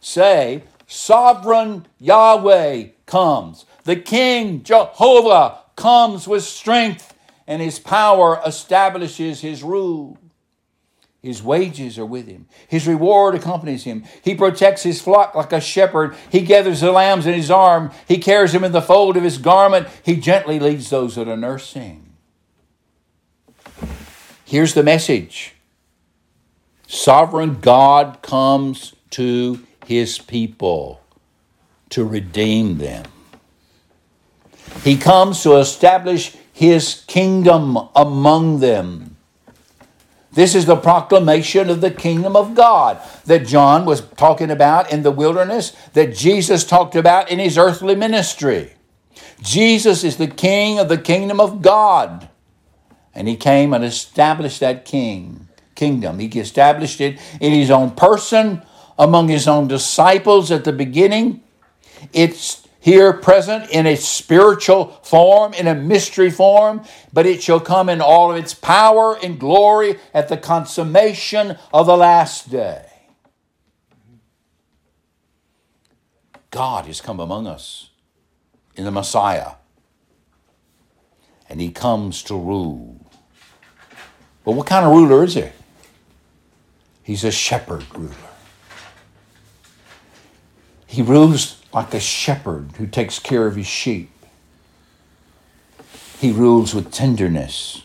Say, 0.00 0.64
Sovereign 0.86 1.86
Yahweh 1.98 2.88
comes. 3.06 3.64
The 3.84 3.96
King 3.96 4.62
Jehovah 4.62 5.58
comes 5.74 6.28
with 6.28 6.44
strength, 6.44 7.14
and 7.46 7.62
his 7.62 7.78
power 7.78 8.40
establishes 8.46 9.40
his 9.40 9.62
rule. 9.62 10.18
His 11.22 11.40
wages 11.40 11.98
are 12.00 12.06
with 12.06 12.26
him. 12.26 12.48
His 12.66 12.88
reward 12.88 13.36
accompanies 13.36 13.84
him. 13.84 14.02
He 14.22 14.34
protects 14.34 14.82
his 14.82 15.00
flock 15.00 15.36
like 15.36 15.52
a 15.52 15.60
shepherd. 15.60 16.16
He 16.30 16.40
gathers 16.40 16.80
the 16.80 16.90
lambs 16.90 17.26
in 17.26 17.34
his 17.34 17.50
arm. 17.50 17.92
He 18.08 18.18
carries 18.18 18.52
them 18.52 18.64
in 18.64 18.72
the 18.72 18.82
fold 18.82 19.16
of 19.16 19.22
his 19.22 19.38
garment. 19.38 19.86
He 20.02 20.16
gently 20.16 20.58
leads 20.58 20.90
those 20.90 21.14
that 21.14 21.28
are 21.28 21.36
nursing. 21.36 22.12
Here's 24.44 24.74
the 24.74 24.82
message 24.82 25.54
Sovereign 26.88 27.60
God 27.60 28.20
comes 28.20 28.94
to 29.10 29.64
his 29.86 30.18
people 30.18 31.00
to 31.90 32.04
redeem 32.04 32.78
them. 32.78 33.04
He 34.82 34.96
comes 34.96 35.42
to 35.44 35.56
establish 35.56 36.36
his 36.52 37.04
kingdom 37.06 37.78
among 37.94 38.58
them. 38.58 39.11
This 40.32 40.54
is 40.54 40.64
the 40.64 40.76
proclamation 40.76 41.68
of 41.68 41.80
the 41.80 41.90
kingdom 41.90 42.36
of 42.36 42.54
God 42.54 43.00
that 43.26 43.46
John 43.46 43.84
was 43.84 44.00
talking 44.00 44.50
about 44.50 44.90
in 44.90 45.02
the 45.02 45.10
wilderness, 45.10 45.72
that 45.92 46.14
Jesus 46.14 46.64
talked 46.64 46.96
about 46.96 47.30
in 47.30 47.38
his 47.38 47.58
earthly 47.58 47.94
ministry. 47.94 48.72
Jesus 49.42 50.04
is 50.04 50.16
the 50.16 50.28
king 50.28 50.78
of 50.78 50.88
the 50.88 50.98
kingdom 50.98 51.38
of 51.38 51.60
God. 51.60 52.30
And 53.14 53.28
he 53.28 53.36
came 53.36 53.74
and 53.74 53.84
established 53.84 54.60
that 54.60 54.86
king 54.86 55.48
kingdom. 55.74 56.18
He 56.18 56.28
established 56.38 57.00
it 57.00 57.20
in 57.40 57.52
his 57.52 57.70
own 57.70 57.90
person, 57.90 58.62
among 58.98 59.28
his 59.28 59.46
own 59.46 59.68
disciples 59.68 60.50
at 60.50 60.64
the 60.64 60.72
beginning. 60.72 61.42
It's 62.12 62.61
here 62.82 63.12
present 63.12 63.70
in 63.70 63.86
a 63.86 63.94
spiritual 63.94 64.86
form, 65.04 65.54
in 65.54 65.68
a 65.68 65.74
mystery 65.74 66.32
form, 66.32 66.82
but 67.12 67.26
it 67.26 67.40
shall 67.40 67.60
come 67.60 67.88
in 67.88 68.00
all 68.00 68.32
of 68.32 68.36
its 68.36 68.54
power 68.54 69.16
and 69.22 69.38
glory 69.38 70.00
at 70.12 70.26
the 70.26 70.36
consummation 70.36 71.56
of 71.72 71.86
the 71.86 71.96
last 71.96 72.50
day. 72.50 72.84
God 76.50 76.86
has 76.86 77.00
come 77.00 77.20
among 77.20 77.46
us 77.46 77.90
in 78.74 78.84
the 78.84 78.90
Messiah, 78.90 79.52
and 81.48 81.60
he 81.60 81.70
comes 81.70 82.24
to 82.24 82.34
rule. 82.34 83.08
But 84.44 84.52
what 84.52 84.66
kind 84.66 84.84
of 84.84 84.90
ruler 84.90 85.22
is 85.22 85.34
he? 85.34 85.50
He's 87.04 87.22
a 87.22 87.30
shepherd 87.30 87.84
ruler. 87.94 88.16
He 90.88 91.00
rules 91.00 91.61
like 91.72 91.94
a 91.94 92.00
shepherd 92.00 92.72
who 92.76 92.86
takes 92.86 93.18
care 93.18 93.46
of 93.46 93.56
his 93.56 93.66
sheep. 93.66 94.10
He 96.18 96.30
rules 96.30 96.74
with 96.74 96.92
tenderness. 96.92 97.82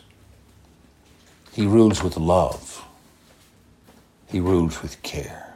He 1.54 1.66
rules 1.66 2.04
with 2.04 2.18
love. 2.18 2.86
He 4.28 4.40
rules 4.40 4.82
with 4.82 5.02
care. 5.02 5.56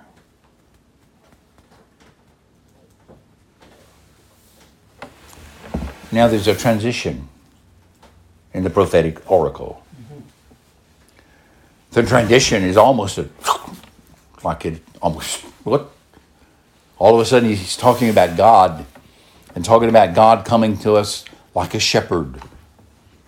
Now 6.12 6.28
there's 6.28 6.48
a 6.48 6.56
transition 6.56 7.28
in 8.54 8.64
the 8.64 8.70
prophetic 8.70 9.30
oracle. 9.30 9.84
The 11.92 12.04
transition 12.04 12.64
is 12.64 12.78
almost 12.78 13.18
a, 13.18 13.30
like 14.44 14.66
it 14.66 14.82
almost, 15.02 15.42
what? 15.64 15.92
All 17.02 17.16
of 17.16 17.20
a 17.20 17.26
sudden 17.26 17.50
he's 17.50 17.76
talking 17.76 18.12
about 18.12 18.38
God 18.38 18.86
and 19.56 19.66
talking 19.66 19.90
about 19.90 20.14
God 20.14 20.46
coming 20.46 20.78
to 20.80 20.94
us 20.94 21.26
like 21.56 21.74
a 21.74 21.80
shepherd, 21.80 22.40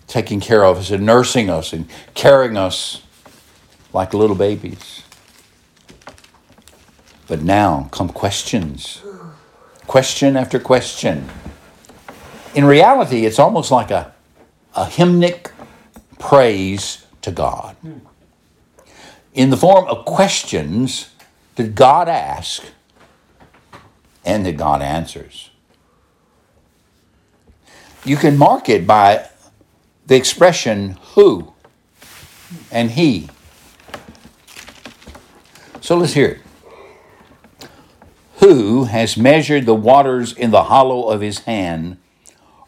taking 0.06 0.38
care 0.38 0.64
of 0.64 0.78
us 0.78 0.92
and 0.92 1.04
nursing 1.04 1.50
us 1.50 1.72
and 1.72 1.88
carrying 2.14 2.56
us 2.56 3.02
like 3.92 4.14
little 4.14 4.36
babies. 4.36 5.02
But 7.26 7.42
now 7.42 7.88
come 7.90 8.10
questions, 8.10 9.02
question 9.88 10.36
after 10.36 10.60
question. 10.60 11.28
In 12.54 12.66
reality, 12.66 13.26
it's 13.26 13.40
almost 13.40 13.72
like 13.72 13.90
a, 13.90 14.14
a 14.76 14.84
hymnic 14.84 15.50
praise 16.20 17.04
to 17.22 17.32
God. 17.32 17.74
Hmm. 17.82 17.98
In 19.32 19.50
the 19.50 19.56
form 19.56 19.88
of 19.88 20.04
questions 20.04 21.10
that 21.56 21.74
God 21.74 22.08
asks 22.08 22.70
and 24.24 24.44
that 24.46 24.56
God 24.56 24.82
answers. 24.82 25.50
You 28.04 28.16
can 28.16 28.36
mark 28.36 28.68
it 28.68 28.86
by 28.86 29.28
the 30.06 30.16
expression 30.16 30.98
who 31.14 31.52
and 32.70 32.90
he. 32.90 33.28
So 35.80 35.96
let's 35.96 36.12
hear 36.14 36.28
it. 36.28 37.68
Who 38.36 38.84
has 38.84 39.16
measured 39.16 39.64
the 39.64 39.74
waters 39.74 40.32
in 40.32 40.50
the 40.50 40.64
hollow 40.64 41.08
of 41.08 41.20
his 41.20 41.40
hand 41.40 41.98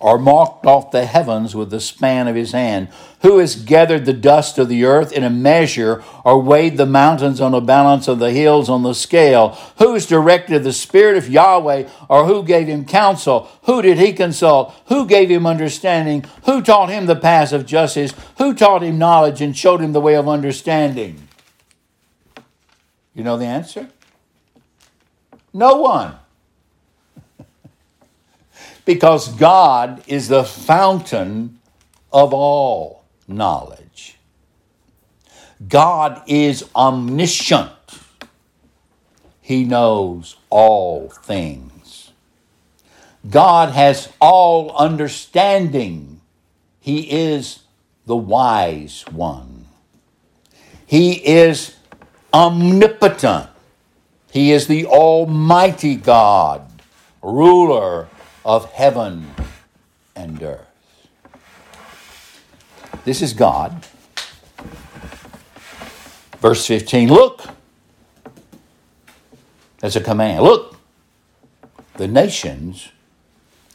or 0.07 0.21
marked 0.21 0.65
off 0.65 0.93
the 0.93 1.05
heavens 1.05 1.57
with 1.57 1.69
the 1.69 1.81
span 1.81 2.29
of 2.29 2.37
his 2.37 2.53
hand? 2.53 2.87
Who 3.23 3.39
has 3.39 3.57
gathered 3.57 4.05
the 4.05 4.13
dust 4.13 4.57
of 4.57 4.69
the 4.69 4.85
earth 4.85 5.11
in 5.11 5.25
a 5.25 5.31
measure, 5.31 6.01
or 6.25 6.41
weighed 6.41 6.77
the 6.77 6.87
mountains 6.87 7.41
on 7.41 7.53
a 7.53 7.61
balance 7.61 8.07
of 8.07 8.21
the 8.21 8.31
hills 8.31 8.69
on 8.69 8.85
the 8.85 8.95
scale? 8.95 9.59
Who 9.79 9.95
has 9.95 10.07
directed 10.07 10.63
the 10.63 10.73
Spirit 10.73 11.17
of 11.17 11.29
Yahweh, 11.29 11.89
or 12.09 12.27
who 12.27 12.45
gave 12.45 12.69
him 12.69 12.85
counsel? 12.85 13.49
Who 13.65 13.83
did 13.83 13.99
he 13.99 14.13
consult? 14.13 14.73
Who 14.87 15.07
gave 15.07 15.29
him 15.29 15.45
understanding? 15.45 16.25
Who 16.45 16.63
taught 16.63 16.89
him 16.89 17.07
the 17.07 17.17
paths 17.17 17.53
of 17.53 17.67
justice? 17.67 18.15
Who 18.39 18.55
taught 18.55 18.85
him 18.85 18.99
knowledge 18.99 19.43
and 19.43 19.57
showed 19.57 19.81
him 19.81 19.93
the 19.93 20.01
way 20.01 20.15
of 20.15 20.29
understanding? 20.29 21.27
You 23.13 23.25
know 23.25 23.37
the 23.37 23.47
answer? 23.47 23.89
No 25.53 25.81
one 25.81 26.15
because 28.87 29.29
God 29.29 30.03
is 30.07 30.29
the 30.29 30.45
fountain 30.45 31.59
of 32.13 32.33
all 32.33 33.05
knowledge. 33.29 34.17
God 35.69 36.23
is 36.27 36.65
omniscient. 36.75 37.71
He 39.43 39.65
knows 39.65 40.37
all 40.49 41.09
things. 41.09 42.13
God 43.29 43.71
has 43.71 44.13
all 44.21 44.75
understanding. 44.77 46.21
He 46.81 47.11
is 47.11 47.61
the 48.07 48.17
wise 48.17 49.05
one. 49.11 49.67
He 50.87 51.15
is 51.27 51.75
omnipotent. 52.33 53.49
He 54.31 54.53
is 54.53 54.69
the 54.69 54.87
Almighty 54.87 55.97
God, 55.97 56.83
ruler 57.23 58.09
of 58.47 58.71
heaven 58.73 59.27
and 60.15 60.41
earth. 60.41 61.09
This 63.05 63.21
is 63.21 63.33
God. 63.33 63.85
Verse 66.39 66.65
15 66.65 67.09
Look, 67.09 67.43
that's 69.81 69.97
a 69.97 70.01
command. 70.01 70.45
Look, 70.45 70.77
the 71.97 72.07
nations 72.07 72.91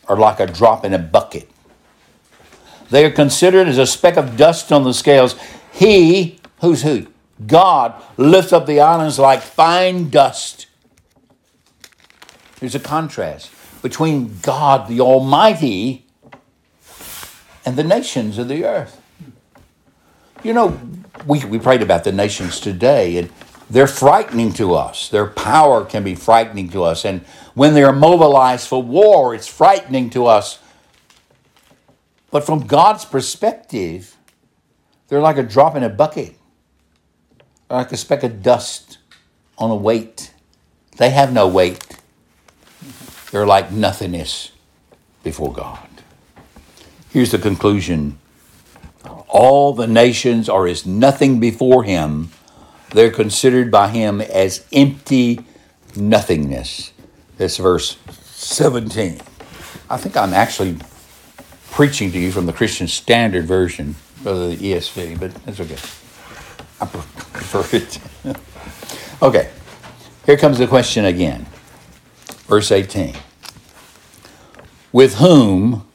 are 0.08 0.16
like 0.16 0.40
a 0.40 0.48
drop 0.48 0.86
in 0.86 0.94
a 0.94 1.00
bucket. 1.00 1.50
They 2.90 3.04
are 3.04 3.12
considered 3.12 3.68
as 3.68 3.78
a 3.78 3.86
speck 3.86 4.16
of 4.16 4.38
dust 4.38 4.72
on 4.72 4.86
the 4.86 4.94
scales. 4.94 5.36
He, 5.74 6.40
who's 6.62 6.84
who? 6.84 7.08
God 7.46 8.02
lifts 8.16 8.54
up 8.54 8.68
the 8.68 8.80
islands 8.80 9.20
like 9.20 9.42
fine 9.42 10.10
dust. 10.10 10.68
There's 12.60 12.76
a 12.76 12.80
contrast 12.80 13.52
between 13.82 14.38
God 14.42 14.88
the 14.88 15.02
Almighty 15.02 16.06
and 17.66 17.76
the 17.76 17.84
nations 17.84 18.38
of 18.38 18.48
the 18.48 18.66
earth. 18.66 19.00
You 20.44 20.54
know, 20.54 20.80
we, 21.26 21.44
we 21.46 21.60
prayed 21.60 21.82
about 21.82 22.04
the 22.04 22.12
nations 22.12 22.60
today, 22.60 23.18
and 23.18 23.30
they're 23.70 23.88
frightening 23.88 24.54
to 24.54 24.74
us. 24.74 25.10
Their 25.10 25.28
power 25.28 25.86
can 25.86 26.04
be 26.04 26.16
frightening 26.16 26.70
to 26.70 26.84
us. 26.84 27.06
And 27.06 27.22
when 27.54 27.74
they're 27.74 27.94
mobilized 27.94 28.68
for 28.68 28.82
war, 28.82 29.36
it's 29.36 29.48
frightening 29.48 30.10
to 30.12 30.26
us. 30.26 30.60
But 32.32 32.46
from 32.46 32.66
God's 32.66 33.06
perspective, 33.06 34.16
they're 35.08 35.22
like 35.22 35.38
a 35.38 35.44
drop 35.44 35.76
in 35.76 35.84
a 35.84 35.90
bucket, 35.90 36.36
like 37.70 37.92
a 37.92 37.98
speck 37.98 38.24
of 38.24 38.42
dust 38.42 38.98
on 39.58 39.70
a 39.70 39.76
weight. 39.76 40.34
They 40.98 41.12
have 41.12 41.32
no 41.32 41.48
weight. 41.48 42.01
They're 43.32 43.48
like 43.48 43.72
nothingness 43.72 44.52
before 45.24 45.54
God. 45.54 45.88
Here's 47.10 47.32
the 47.32 47.38
conclusion 47.38 48.20
All 49.28 49.74
the 49.74 49.88
nations 49.88 50.50
are 50.50 50.68
as 50.68 50.86
nothing 50.86 51.40
before 51.40 51.84
him. 51.84 52.30
They're 52.94 53.12
considered 53.12 53.72
by 53.72 53.88
him 53.88 54.20
as 54.20 54.66
empty 54.74 55.46
nothingness. 55.96 56.92
That's 57.38 57.58
verse 57.58 57.98
17. 58.26 59.22
I 59.90 59.98
think 59.98 60.18
I'm 60.18 60.34
actually 60.34 60.78
preaching 61.72 62.12
to 62.12 62.20
you 62.20 62.32
from 62.32 62.46
the 62.46 62.54
Christian 62.54 62.88
Standard 62.88 63.46
Version 63.46 63.96
rather 64.24 64.50
than 64.50 64.58
the 64.58 64.74
ESV, 64.74 65.20
but 65.20 65.34
that's 65.46 65.60
okay. 65.60 65.78
I 66.82 66.86
prefer 66.86 67.78
it. 67.78 68.00
okay, 69.22 69.50
here 70.26 70.38
comes 70.38 70.60
the 70.60 70.68
question 70.68 71.06
again. 71.06 71.46
Verse 72.52 72.70
18. 72.70 73.16
With 74.92 75.20
whom 75.20 75.88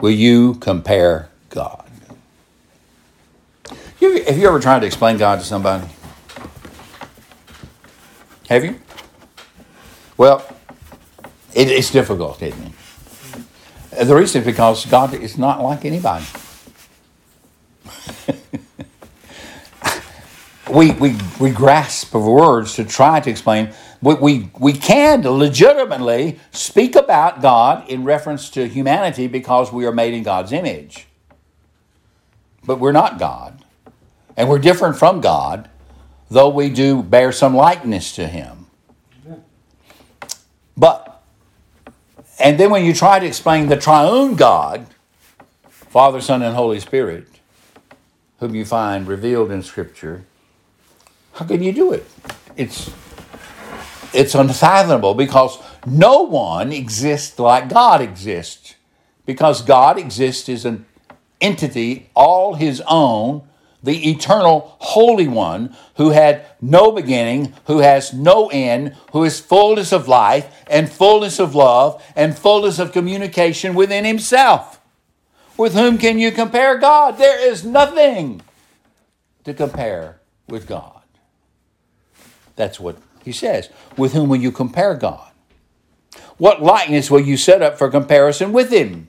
will 0.00 0.10
you 0.10 0.54
compare 0.54 1.28
God? 1.48 1.88
You, 4.00 4.24
have 4.24 4.36
you 4.36 4.48
ever 4.48 4.58
tried 4.58 4.80
to 4.80 4.86
explain 4.86 5.16
God 5.16 5.38
to 5.38 5.44
somebody? 5.44 5.86
Have 8.48 8.64
you? 8.64 8.80
Well, 10.16 10.44
it, 11.54 11.68
it's 11.68 11.92
difficult, 11.92 12.42
isn't 12.42 12.74
it? 13.92 14.08
The 14.08 14.16
reason 14.16 14.40
is 14.40 14.44
because 14.44 14.86
God 14.86 15.14
is 15.14 15.38
not 15.38 15.62
like 15.62 15.84
anybody. 15.84 16.26
we, 20.68 20.90
we, 20.94 21.16
we 21.38 21.50
grasp 21.52 22.12
of 22.12 22.24
words 22.24 22.74
to 22.74 22.84
try 22.84 23.20
to 23.20 23.30
explain. 23.30 23.72
We, 24.02 24.14
we, 24.14 24.50
we 24.58 24.72
can 24.72 25.22
legitimately 25.22 26.38
speak 26.50 26.96
about 26.96 27.40
God 27.40 27.88
in 27.88 28.04
reference 28.04 28.50
to 28.50 28.68
humanity 28.68 29.26
because 29.26 29.72
we 29.72 29.86
are 29.86 29.92
made 29.92 30.14
in 30.14 30.22
God's 30.22 30.52
image. 30.52 31.06
But 32.64 32.78
we're 32.78 32.92
not 32.92 33.18
God. 33.18 33.64
And 34.36 34.48
we're 34.48 34.58
different 34.58 34.96
from 34.96 35.20
God, 35.20 35.70
though 36.30 36.48
we 36.48 36.68
do 36.68 37.02
bear 37.02 37.32
some 37.32 37.54
likeness 37.54 38.14
to 38.16 38.26
Him. 38.26 38.66
But, 40.76 41.22
and 42.38 42.58
then 42.60 42.70
when 42.70 42.84
you 42.84 42.92
try 42.92 43.18
to 43.18 43.26
explain 43.26 43.68
the 43.68 43.76
triune 43.76 44.34
God, 44.34 44.86
Father, 45.68 46.20
Son, 46.20 46.42
and 46.42 46.54
Holy 46.54 46.80
Spirit, 46.80 47.26
whom 48.40 48.54
you 48.54 48.66
find 48.66 49.08
revealed 49.08 49.50
in 49.50 49.62
Scripture, 49.62 50.24
how 51.34 51.46
can 51.46 51.62
you 51.62 51.72
do 51.72 51.92
it? 51.92 52.06
It's 52.56 52.90
it's 54.16 54.34
unfathomable 54.34 55.14
because 55.14 55.58
no 55.86 56.22
one 56.22 56.72
exists 56.72 57.38
like 57.38 57.68
God 57.68 58.00
exists. 58.00 58.74
Because 59.26 59.62
God 59.62 59.98
exists 59.98 60.48
as 60.48 60.64
an 60.64 60.86
entity 61.40 62.10
all 62.14 62.54
his 62.54 62.82
own, 62.88 63.46
the 63.82 64.10
eternal 64.10 64.76
Holy 64.78 65.28
One, 65.28 65.76
who 65.96 66.10
had 66.10 66.46
no 66.60 66.92
beginning, 66.92 67.52
who 67.66 67.78
has 67.78 68.12
no 68.12 68.48
end, 68.48 68.96
who 69.12 69.24
is 69.24 69.38
fullness 69.38 69.92
of 69.92 70.08
life 70.08 70.64
and 70.66 70.90
fullness 70.90 71.38
of 71.38 71.54
love 71.54 72.02
and 72.16 72.36
fullness 72.36 72.78
of 72.78 72.92
communication 72.92 73.74
within 73.74 74.04
himself. 74.04 74.80
With 75.56 75.74
whom 75.74 75.98
can 75.98 76.18
you 76.18 76.32
compare 76.32 76.78
God? 76.78 77.18
There 77.18 77.48
is 77.48 77.64
nothing 77.64 78.42
to 79.44 79.54
compare 79.54 80.20
with 80.48 80.66
God. 80.66 81.02
That's 82.56 82.80
what 82.80 82.96
he 83.26 83.32
says. 83.32 83.68
With 83.98 84.14
whom 84.14 84.30
will 84.30 84.38
you 84.38 84.50
compare 84.50 84.94
God? 84.94 85.30
What 86.38 86.62
likeness 86.62 87.10
will 87.10 87.20
you 87.20 87.36
set 87.36 87.60
up 87.60 87.76
for 87.76 87.90
comparison 87.90 88.54
with 88.54 88.72
him? 88.72 89.08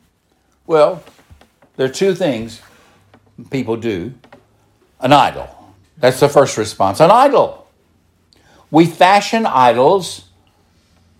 Well, 0.65 1.03
there 1.77 1.86
are 1.86 1.93
two 1.93 2.13
things 2.13 2.62
people 3.49 3.77
do 3.77 4.13
an 4.99 5.13
idol. 5.13 5.47
That's 5.97 6.19
the 6.19 6.27
first 6.27 6.58
response 6.58 6.99
an 6.99 7.12
idol. 7.12 7.67
We 8.71 8.86
fashion 8.86 9.45
idols 9.45 10.25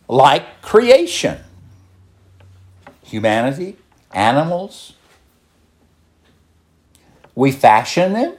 like 0.10 0.62
creation 0.62 1.38
humanity, 3.03 3.77
animals. 4.12 4.93
We 7.36 7.51
fashion 7.51 8.13
them, 8.13 8.33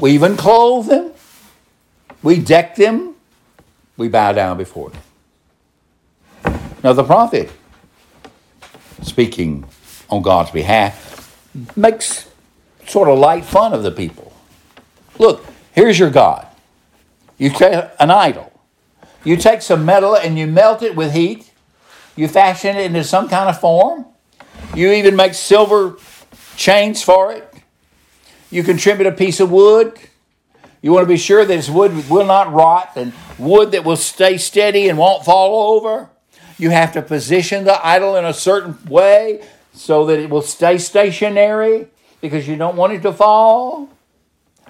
we 0.00 0.12
even 0.12 0.36
clothe 0.36 0.86
them, 0.86 1.10
we 2.22 2.38
deck 2.38 2.76
them, 2.76 3.11
we 4.02 4.08
bow 4.08 4.32
down 4.32 4.56
before 4.58 4.90
them. 4.90 6.52
Now, 6.82 6.92
the 6.92 7.04
prophet, 7.04 7.52
speaking 9.00 9.64
on 10.10 10.22
God's 10.22 10.50
behalf, 10.50 11.38
makes 11.76 12.28
sort 12.84 13.08
of 13.08 13.16
light 13.20 13.44
fun 13.44 13.72
of 13.72 13.84
the 13.84 13.92
people. 13.92 14.32
Look, 15.20 15.46
here's 15.70 16.00
your 16.00 16.10
God. 16.10 16.48
You 17.38 17.50
take 17.50 17.84
an 18.00 18.10
idol. 18.10 18.52
You 19.22 19.36
take 19.36 19.62
some 19.62 19.84
metal 19.84 20.16
and 20.16 20.36
you 20.36 20.48
melt 20.48 20.82
it 20.82 20.96
with 20.96 21.12
heat. 21.12 21.52
You 22.16 22.26
fashion 22.26 22.76
it 22.76 22.86
into 22.86 23.04
some 23.04 23.28
kind 23.28 23.48
of 23.48 23.60
form. 23.60 24.06
You 24.74 24.90
even 24.90 25.14
make 25.14 25.34
silver 25.34 25.96
chains 26.56 27.04
for 27.04 27.32
it. 27.32 27.48
You 28.50 28.64
contribute 28.64 29.06
a 29.06 29.12
piece 29.12 29.38
of 29.38 29.52
wood. 29.52 29.96
You 30.82 30.92
want 30.92 31.04
to 31.04 31.08
be 31.08 31.16
sure 31.16 31.44
that 31.44 31.54
this 31.54 31.70
wood 31.70 32.10
will 32.10 32.26
not 32.26 32.52
rot 32.52 32.92
and 32.96 33.12
wood 33.38 33.70
that 33.70 33.84
will 33.84 33.96
stay 33.96 34.36
steady 34.36 34.88
and 34.88 34.98
won't 34.98 35.24
fall 35.24 35.76
over. 35.76 36.10
You 36.58 36.70
have 36.70 36.92
to 36.92 37.02
position 37.02 37.64
the 37.64 37.84
idol 37.86 38.16
in 38.16 38.24
a 38.24 38.34
certain 38.34 38.76
way 38.86 39.46
so 39.72 40.06
that 40.06 40.18
it 40.18 40.28
will 40.28 40.42
stay 40.42 40.78
stationary 40.78 41.86
because 42.20 42.46
you 42.48 42.56
don't 42.56 42.76
want 42.76 42.92
it 42.92 43.02
to 43.02 43.12
fall. 43.12 43.88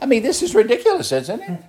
I 0.01 0.07
mean, 0.07 0.23
this 0.23 0.43
is 0.43 0.55
ridiculous, 0.55 1.13
isn't 1.13 1.41
it? 1.41 1.61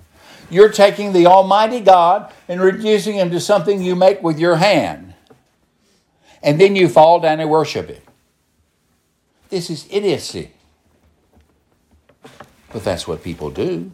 You're 0.50 0.70
taking 0.70 1.12
the 1.12 1.26
Almighty 1.26 1.80
God 1.80 2.32
and 2.48 2.60
reducing 2.60 3.16
Him 3.16 3.30
to 3.30 3.40
something 3.40 3.82
you 3.82 3.96
make 3.96 4.22
with 4.22 4.38
your 4.38 4.56
hand. 4.56 5.14
And 6.42 6.60
then 6.60 6.76
you 6.76 6.88
fall 6.88 7.18
down 7.20 7.40
and 7.40 7.50
worship 7.50 7.88
it. 7.88 8.02
This 9.48 9.70
is 9.70 9.86
idiocy. 9.90 10.52
But 12.72 12.84
that's 12.84 13.06
what 13.06 13.22
people 13.22 13.50
do. 13.50 13.90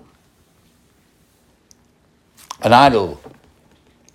An 2.62 2.72
idol 2.72 3.20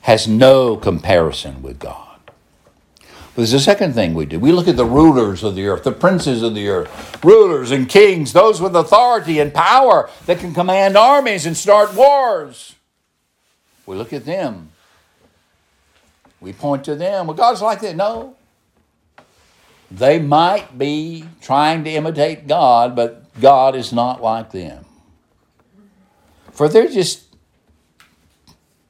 has 0.02 0.28
no 0.28 0.78
comparison 0.78 1.62
with 1.62 1.80
God. 1.80 2.20
But 3.38 3.44
there's 3.44 3.54
a 3.54 3.60
second 3.60 3.94
thing 3.94 4.14
we 4.14 4.26
do. 4.26 4.40
We 4.40 4.52
look 4.52 4.68
at 4.68 4.78
the 4.78 4.86
rulers 4.86 5.44
of 5.44 5.54
the 5.56 5.68
earth, 5.68 5.84
the 5.84 5.92
princes 5.92 6.42
of 6.42 6.56
the 6.56 6.70
earth, 6.70 7.24
rulers 7.24 7.72
and 7.72 7.88
kings, 7.88 8.34
those 8.34 8.60
with 8.60 8.76
authority 8.76 9.40
and 9.40 9.54
power 9.54 10.10
that 10.26 10.40
can 10.40 10.54
command 10.54 10.98
armies 10.98 11.46
and 11.46 11.56
start 11.56 11.94
wars. 11.94 12.76
We 13.86 13.96
look 13.96 14.12
at 14.12 14.26
them. 14.26 14.72
We 16.42 16.54
point 16.54 16.84
to 16.86 16.96
them. 16.96 17.28
Well, 17.28 17.36
God's 17.36 17.62
like 17.62 17.82
that. 17.82 17.96
No. 17.96 18.36
They 19.92 20.20
might 20.20 20.78
be 20.78 21.26
trying 21.42 21.84
to 21.84 21.92
imitate 21.92 22.48
God, 22.48 22.96
but 22.96 23.27
God 23.40 23.76
is 23.76 23.94
not 23.94 24.22
like 24.22 24.52
them. 24.52 24.86
For 26.52 26.68
they're 26.68 26.88
just 26.88 27.36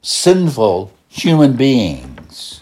sinful 0.02 0.94
human 1.10 1.54
beings. 1.54 2.62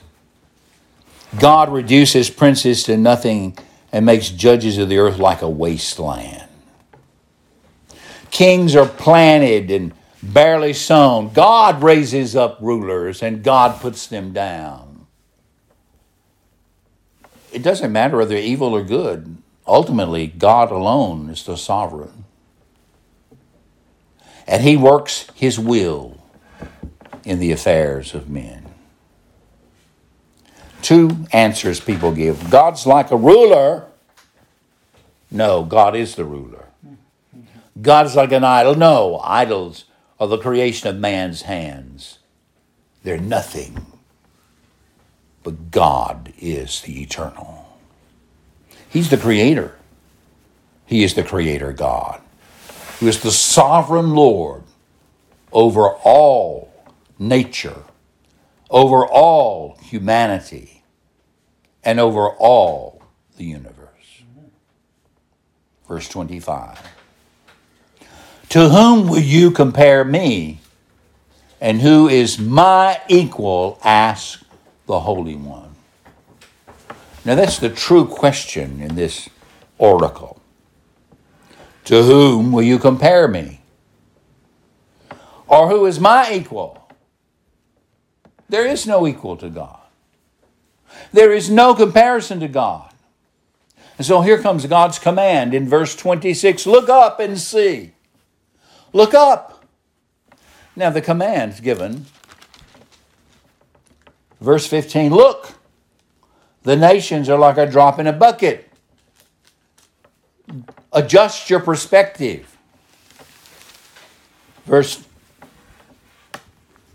God 1.40 1.72
reduces 1.72 2.30
princes 2.30 2.84
to 2.84 2.98
nothing 2.98 3.58
and 3.92 4.06
makes 4.06 4.30
judges 4.30 4.78
of 4.78 4.90
the 4.90 4.98
earth 4.98 5.20
like 5.20 5.42
a 5.42 5.50
wasteland. 5.50 6.44
Kings 8.32 8.76
are 8.76 8.88
planted 8.88 9.70
and 9.72 9.94
barely 10.24 10.74
sown. 10.74 11.32
God 11.32 11.84
raises 11.84 12.36
up 12.36 12.58
rulers 12.62 13.22
and 13.22 13.44
God 13.44 13.80
puts 13.80 14.08
them 14.08 14.34
down. 14.34 15.08
It 17.54 17.64
doesn't 17.64 17.92
matter 17.92 18.18
whether 18.18 18.36
evil 18.36 18.76
or 18.76 18.84
good. 18.84 19.38
Ultimately, 19.68 20.28
God 20.28 20.72
alone 20.72 21.30
is 21.30 21.44
the 21.44 21.58
sovereign. 21.58 22.26
And 24.48 24.62
He 24.64 24.78
works 24.78 25.30
His 25.34 25.60
will 25.60 26.18
in 27.24 27.40
the 27.40 27.52
affairs 27.52 28.14
of 28.14 28.30
men. 28.30 28.66
Two 30.82 31.26
answers 31.32 31.80
people 31.80 32.12
give 32.12 32.52
God's 32.52 32.86
like 32.86 33.10
a 33.10 33.18
ruler. 33.18 33.88
No, 35.32 35.64
God 35.64 35.96
is 35.96 36.16
the 36.16 36.26
ruler. 36.26 36.68
God's 37.82 38.16
like 38.16 38.32
an 38.32 38.44
idol. 38.44 38.76
No, 38.76 39.20
idols 39.24 39.86
are 40.20 40.28
the 40.28 40.38
creation 40.38 40.88
of 40.88 40.98
man's 40.98 41.42
hands. 41.42 42.20
They're 43.04 43.18
nothing. 43.18 43.86
But 45.44 45.72
God 45.72 46.34
is 46.38 46.82
the 46.82 47.02
eternal. 47.02 47.65
He's 48.96 49.10
the 49.10 49.18
creator. 49.18 49.76
He 50.86 51.04
is 51.04 51.16
the 51.16 51.24
creator 51.24 51.74
God, 51.74 52.22
who 53.02 53.10
is 53.10 53.22
the 53.22 53.30
sovereign 53.30 54.16
Lord 54.16 54.64
over 55.52 55.90
all 55.90 56.74
nature, 57.20 57.84
over 58.70 59.06
all 59.06 59.78
humanity, 59.82 60.82
and 61.84 62.00
over 62.00 62.30
all 62.30 63.04
the 63.36 63.44
universe. 63.44 64.24
Verse 65.90 66.08
25. 66.08 66.80
To 68.48 68.70
whom 68.70 69.10
will 69.10 69.20
you 69.20 69.52
compare 69.52 70.06
me? 70.06 70.62
And 71.60 71.82
who 71.82 72.08
is 72.08 72.40
my 72.40 73.02
equal? 73.10 73.78
Ask 73.84 74.42
the 74.86 75.02
Holy 75.02 75.36
One. 75.36 75.65
Now, 77.26 77.34
that's 77.34 77.58
the 77.58 77.70
true 77.70 78.06
question 78.06 78.80
in 78.80 78.96
this 78.96 79.28
oracle. 79.80 80.40
To 81.86 82.04
whom 82.04 82.52
will 82.52 82.64
you 82.64 82.78
compare 82.78 83.28
me? 83.28 83.62
Or 85.48 85.70
who 85.70 85.86
is 85.88 86.00
my 86.00 86.32
equal? 86.32 86.88
There 88.48 88.66
is 88.66 88.86
no 88.86 89.08
equal 89.08 89.38
to 89.38 89.50
God. 89.50 89.80
There 91.12 91.34
is 91.34 91.50
no 91.50 91.74
comparison 91.74 92.40
to 92.42 92.48
God. 92.48 92.92
And 93.98 94.06
so 94.06 94.22
here 94.22 94.40
comes 94.40 94.66
God's 94.66 95.00
command 95.00 95.54
in 95.54 95.68
verse 95.68 95.96
26 95.96 96.68
Look 96.68 96.90
up 96.90 97.20
and 97.20 97.40
see. 97.40 97.94
Look 98.94 99.14
up. 99.14 99.66
Now, 100.76 100.90
the 100.90 101.02
command 101.02 101.54
is 101.54 101.60
given. 101.60 102.06
Verse 104.42 104.68
15 104.68 105.14
Look, 105.14 105.54
the 106.66 106.76
nations 106.76 107.30
are 107.30 107.38
like 107.38 107.58
a 107.58 107.66
drop 107.66 108.00
in 108.00 108.08
a 108.08 108.12
bucket. 108.12 108.70
Adjust 110.92 111.50
your 111.50 111.60
perspective. 111.60 112.58
Verse 114.66 115.06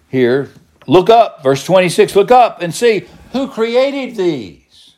here, 0.08 0.50
look 0.88 1.08
up, 1.08 1.44
verse 1.44 1.64
26, 1.64 2.16
look 2.16 2.32
up 2.32 2.60
and 2.60 2.74
see 2.74 3.06
who 3.32 3.46
created 3.46 4.16
these. 4.16 4.96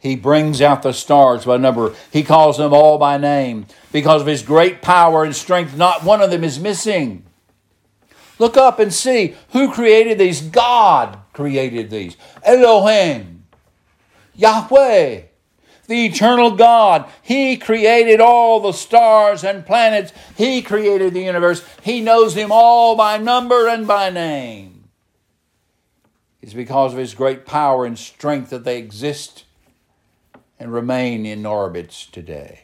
He 0.00 0.16
brings 0.16 0.60
out 0.60 0.82
the 0.82 0.92
stars 0.92 1.44
by 1.44 1.56
number. 1.56 1.94
He 2.10 2.24
calls 2.24 2.58
them 2.58 2.74
all 2.74 2.98
by 2.98 3.18
name. 3.18 3.66
Because 3.92 4.20
of 4.20 4.26
his 4.26 4.42
great 4.42 4.82
power 4.82 5.22
and 5.22 5.34
strength, 5.34 5.76
not 5.76 6.02
one 6.02 6.20
of 6.20 6.30
them 6.30 6.42
is 6.42 6.58
missing. 6.58 7.24
Look 8.40 8.56
up 8.56 8.80
and 8.80 8.92
see 8.92 9.36
who 9.52 9.72
created 9.72 10.18
these. 10.18 10.42
God 10.42 11.18
created 11.34 11.90
these. 11.90 12.16
Elohim, 12.42 13.44
Yahweh, 14.34 15.22
the 15.86 16.06
eternal 16.06 16.52
God. 16.52 17.10
He 17.20 17.58
created 17.58 18.20
all 18.20 18.60
the 18.60 18.72
stars 18.72 19.44
and 19.44 19.66
planets. 19.66 20.12
He 20.36 20.62
created 20.62 21.12
the 21.12 21.22
universe. 21.24 21.62
He 21.82 22.00
knows 22.00 22.34
them 22.34 22.50
all 22.50 22.96
by 22.96 23.18
number 23.18 23.68
and 23.68 23.86
by 23.86 24.08
name. 24.08 24.88
It's 26.40 26.54
because 26.54 26.92
of 26.92 26.98
His 26.98 27.14
great 27.14 27.44
power 27.46 27.84
and 27.84 27.98
strength 27.98 28.50
that 28.50 28.64
they 28.64 28.78
exist 28.78 29.44
and 30.58 30.72
remain 30.72 31.26
in 31.26 31.44
orbits 31.44 32.06
today. 32.06 32.60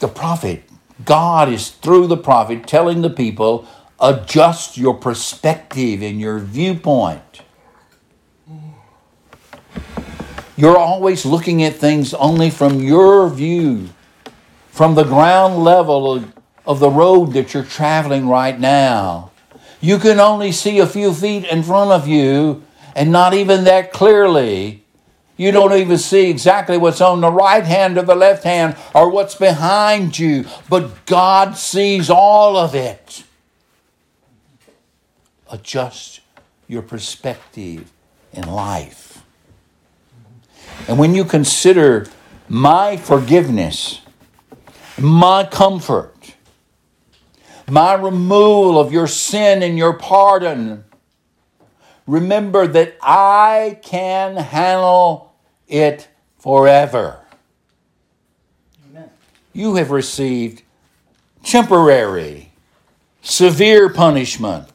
The 0.00 0.08
prophet, 0.08 0.64
God 1.04 1.48
is 1.48 1.70
through 1.70 2.06
the 2.06 2.16
prophet 2.16 2.66
telling 2.66 3.02
the 3.02 3.10
people, 3.10 3.66
adjust 4.00 4.76
your 4.76 4.94
perspective 4.94 6.02
and 6.02 6.20
your 6.20 6.38
viewpoint. 6.38 7.42
You're 10.56 10.78
always 10.78 11.26
looking 11.26 11.62
at 11.62 11.74
things 11.74 12.14
only 12.14 12.48
from 12.48 12.80
your 12.80 13.28
view, 13.28 13.90
from 14.70 14.94
the 14.94 15.04
ground 15.04 15.62
level 15.62 16.14
of, 16.14 16.32
of 16.64 16.80
the 16.80 16.90
road 16.90 17.32
that 17.34 17.52
you're 17.52 17.62
traveling 17.62 18.26
right 18.26 18.58
now. 18.58 19.32
You 19.82 19.98
can 19.98 20.18
only 20.18 20.52
see 20.52 20.78
a 20.78 20.86
few 20.86 21.12
feet 21.12 21.44
in 21.44 21.62
front 21.62 21.90
of 21.90 22.08
you, 22.08 22.62
and 22.94 23.12
not 23.12 23.34
even 23.34 23.64
that 23.64 23.92
clearly. 23.92 24.82
You 25.36 25.52
don't 25.52 25.74
even 25.74 25.98
see 25.98 26.30
exactly 26.30 26.78
what's 26.78 27.02
on 27.02 27.20
the 27.20 27.30
right 27.30 27.64
hand 27.64 27.98
or 27.98 28.02
the 28.02 28.14
left 28.14 28.42
hand 28.42 28.76
or 28.94 29.10
what's 29.10 29.34
behind 29.34 30.18
you, 30.18 30.46
but 30.70 31.04
God 31.04 31.58
sees 31.58 32.08
all 32.08 32.56
of 32.56 32.74
it. 32.74 33.24
Adjust 35.50 36.20
your 36.68 36.82
perspective 36.82 37.90
in 38.32 38.48
life. 38.48 39.22
And 40.88 40.98
when 40.98 41.14
you 41.14 41.24
consider 41.24 42.06
my 42.48 42.96
forgiveness, 42.96 44.00
my 44.98 45.44
comfort, 45.44 46.34
my 47.68 47.94
removal 47.94 48.78
of 48.78 48.92
your 48.92 49.06
sin 49.06 49.62
and 49.62 49.76
your 49.76 49.92
pardon, 49.92 50.84
remember 52.06 52.66
that 52.66 52.96
I 53.02 53.80
can 53.82 54.36
handle 54.36 55.34
it 55.68 56.08
forever. 56.38 57.20
Amen. 58.90 59.10
You 59.52 59.76
have 59.76 59.90
received 59.90 60.62
temporary, 61.42 62.52
severe 63.22 63.88
punishment 63.88 64.68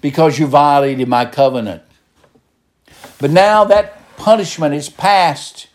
because 0.00 0.38
you 0.38 0.46
violated 0.46 1.08
my 1.08 1.26
covenant. 1.26 1.82
But 3.18 3.30
now 3.30 3.64
that 3.64 4.16
punishment 4.16 4.74
is 4.74 4.88
past. 4.88 5.68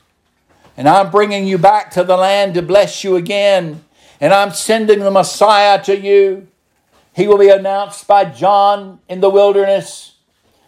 And 0.78 0.90
I'm 0.90 1.12
bringing 1.12 1.48
you 1.48 1.58
back 1.58 1.92
to 1.92 2.04
the 2.04 2.18
land 2.18 2.54
to 2.56 2.62
bless 2.62 3.04
you 3.04 3.16
again. 3.16 3.84
And 4.20 4.34
I'm 4.34 4.52
sending 4.52 5.00
the 5.00 5.12
Messiah 5.12 5.82
to 5.84 5.98
you. 5.98 6.48
He 7.14 7.28
will 7.28 7.38
be 7.38 7.50
announced 7.50 8.08
by 8.08 8.26
John 8.26 9.00
in 9.08 9.22
the 9.22 9.30
wilderness. 9.30 10.16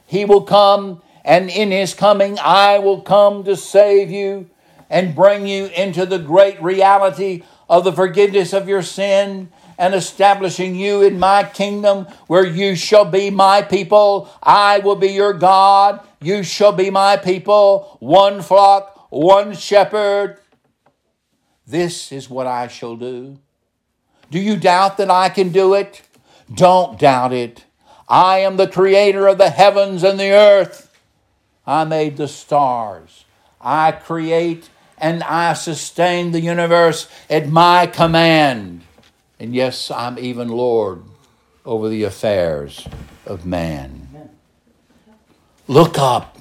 He 0.05 0.24
will 0.24 0.43
come, 0.43 1.01
and 1.26 1.49
in 1.49 1.72
his 1.72 1.93
coming, 1.93 2.39
I 2.39 2.80
will 2.80 3.01
come 3.01 3.43
to 3.43 3.58
save 3.58 4.10
you 4.10 4.49
and 4.89 5.14
bring 5.14 5.45
you 5.45 5.66
into 5.66 6.05
the 6.05 6.20
great 6.20 6.62
reality 6.62 7.43
of 7.70 7.84
the 7.84 7.91
forgiveness 7.91 8.53
of 8.53 8.70
your 8.70 8.82
sin 8.82 9.49
and 9.78 9.94
establishing 9.94 10.76
you 10.76 11.02
in 11.02 11.20
my 11.20 11.44
kingdom 11.44 12.08
where 12.28 12.46
you 12.46 12.76
shall 12.76 13.06
be 13.06 13.30
my 13.30 13.62
people. 13.62 14.30
I 14.42 14.80
will 14.80 14.96
be 14.96 15.10
your 15.10 15.34
God. 15.34 16.02
You 16.22 16.44
shall 16.44 16.72
be 16.72 16.90
my 16.90 17.18
people. 17.18 17.98
One 18.00 18.42
flock, 18.42 19.08
one 19.10 19.54
shepherd. 19.54 20.40
This 21.66 22.12
is 22.12 22.30
what 22.30 22.48
I 22.48 22.68
shall 22.68 22.96
do. 22.96 23.38
Do 24.32 24.40
you 24.40 24.58
doubt 24.58 24.98
that 24.98 25.12
I 25.12 25.30
can 25.30 25.50
do 25.50 25.74
it? 25.74 26.02
Don't 26.54 27.00
doubt 27.00 27.34
it. 27.34 27.66
I 28.10 28.40
am 28.40 28.58
the 28.58 28.68
creator 28.68 29.28
of 29.28 29.38
the 29.38 29.50
heavens 29.50 30.04
and 30.04 30.20
the 30.20 30.32
earth. 30.32 30.96
I 31.66 31.84
made 31.84 32.18
the 32.18 32.28
stars. 32.28 33.26
I 33.60 33.92
create 33.92 34.70
and 34.98 35.24
I 35.24 35.54
sustain 35.54 36.32
the 36.32 36.40
universe 36.40 37.10
at 37.30 37.50
my 37.50 37.86
command. 37.88 38.84
And 39.40 39.54
yes, 39.54 39.92
I'm 39.92 40.18
even 40.18 40.50
Lord 40.50 41.04
over 41.66 41.90
the 41.90 42.04
affairs 42.04 42.88
of 43.26 43.46
man. 43.46 44.30
Look 45.68 46.00
up. 46.00 46.38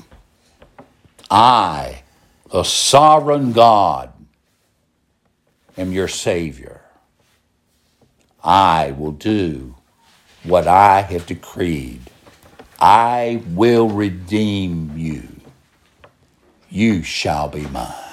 I, 1.30 2.02
the 2.50 2.62
sovereign 2.62 3.52
God, 3.52 4.12
am 5.76 5.92
your 5.92 6.08
Savior. 6.08 6.80
I 8.42 8.92
will 8.92 9.12
do 9.12 9.74
what 10.44 10.68
I 10.68 11.00
have 11.00 11.26
decreed. 11.26 12.00
I 12.78 13.42
will 13.48 13.88
redeem 13.88 14.92
you. 14.96 15.24
You 16.70 17.02
shall 17.02 17.48
be 17.48 17.62
mine. 17.62 18.05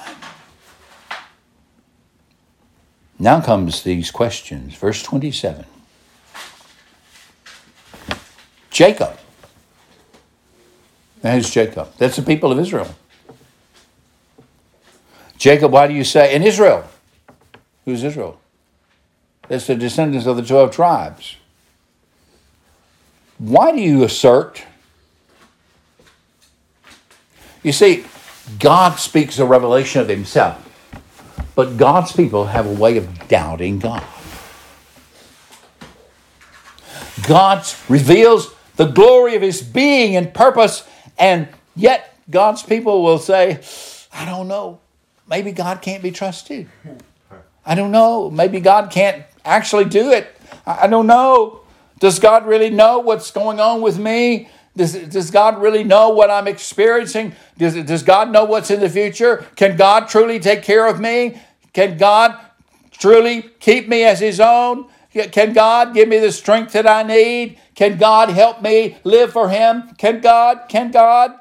Now 3.19 3.41
comes 3.41 3.83
these 3.83 4.11
questions. 4.11 4.75
Verse 4.75 5.01
27. 5.03 5.65
Jacob. 8.69 9.17
Now 11.23 11.35
who's 11.35 11.49
Jacob? 11.49 11.89
That's 11.97 12.15
the 12.15 12.21
people 12.21 12.51
of 12.51 12.59
Israel. 12.59 12.93
Jacob, 15.37 15.71
why 15.71 15.87
do 15.87 15.93
you 15.93 16.03
say, 16.03 16.33
in 16.35 16.43
Israel? 16.43 16.85
Who's 17.85 18.03
Israel? 18.03 18.39
That's 19.47 19.67
the 19.67 19.75
descendants 19.75 20.25
of 20.25 20.37
the 20.37 20.43
12 20.43 20.71
tribes. 20.71 21.37
Why 23.37 23.71
do 23.71 23.81
you 23.81 24.03
assert? 24.03 24.63
You 27.61 27.73
see, 27.73 28.05
God 28.59 28.99
speaks 28.99 29.39
a 29.39 29.45
revelation 29.45 30.01
of 30.01 30.09
himself. 30.09 30.72
But 31.55 31.77
God's 31.77 32.11
people 32.11 32.45
have 32.45 32.65
a 32.65 32.73
way 32.73 32.97
of 32.97 33.27
doubting 33.27 33.79
God. 33.79 34.03
God 37.27 37.65
reveals 37.87 38.53
the 38.75 38.85
glory 38.85 39.35
of 39.35 39.41
his 39.41 39.61
being 39.61 40.15
and 40.15 40.33
purpose, 40.33 40.87
and 41.17 41.47
yet 41.75 42.17
God's 42.29 42.63
people 42.63 43.03
will 43.03 43.19
say, 43.19 43.61
I 44.11 44.25
don't 44.25 44.47
know. 44.47 44.79
Maybe 45.27 45.51
God 45.51 45.81
can't 45.81 46.03
be 46.03 46.11
trusted. 46.11 46.69
I 47.65 47.75
don't 47.75 47.91
know. 47.91 48.29
Maybe 48.29 48.59
God 48.59 48.91
can't 48.91 49.23
actually 49.45 49.85
do 49.85 50.11
it. 50.11 50.27
I 50.65 50.87
don't 50.87 51.07
know. 51.07 51.61
Does 51.99 52.19
God 52.19 52.45
really 52.45 52.69
know 52.69 52.99
what's 52.99 53.31
going 53.31 53.59
on 53.59 53.81
with 53.81 53.97
me? 53.97 54.49
Does, 54.75 54.93
does 54.93 55.29
God 55.29 55.61
really 55.61 55.83
know 55.83 56.09
what 56.09 56.31
I'm 56.31 56.47
experiencing? 56.47 57.35
Does, 57.57 57.75
does 57.83 58.01
God 58.01 58.31
know 58.31 58.43
what's 58.43 58.71
in 58.71 58.79
the 58.79 58.89
future? 58.89 59.45
Can 59.55 59.77
God 59.77 60.07
truly 60.07 60.39
take 60.39 60.63
care 60.63 60.87
of 60.87 60.99
me? 60.99 61.39
Can 61.73 61.97
God 61.97 62.39
truly 62.91 63.43
keep 63.59 63.87
me 63.87 64.03
as 64.03 64.19
His 64.19 64.39
own? 64.39 64.87
Can 65.11 65.53
God 65.53 65.93
give 65.93 66.09
me 66.09 66.17
the 66.17 66.31
strength 66.31 66.73
that 66.73 66.87
I 66.87 67.03
need? 67.03 67.59
Can 67.75 67.97
God 67.97 68.29
help 68.29 68.63
me 68.63 68.97
live 69.03 69.31
for 69.31 69.49
Him? 69.49 69.93
Can 69.97 70.21
God? 70.21 70.61
Can 70.69 70.89
God? 70.89 71.39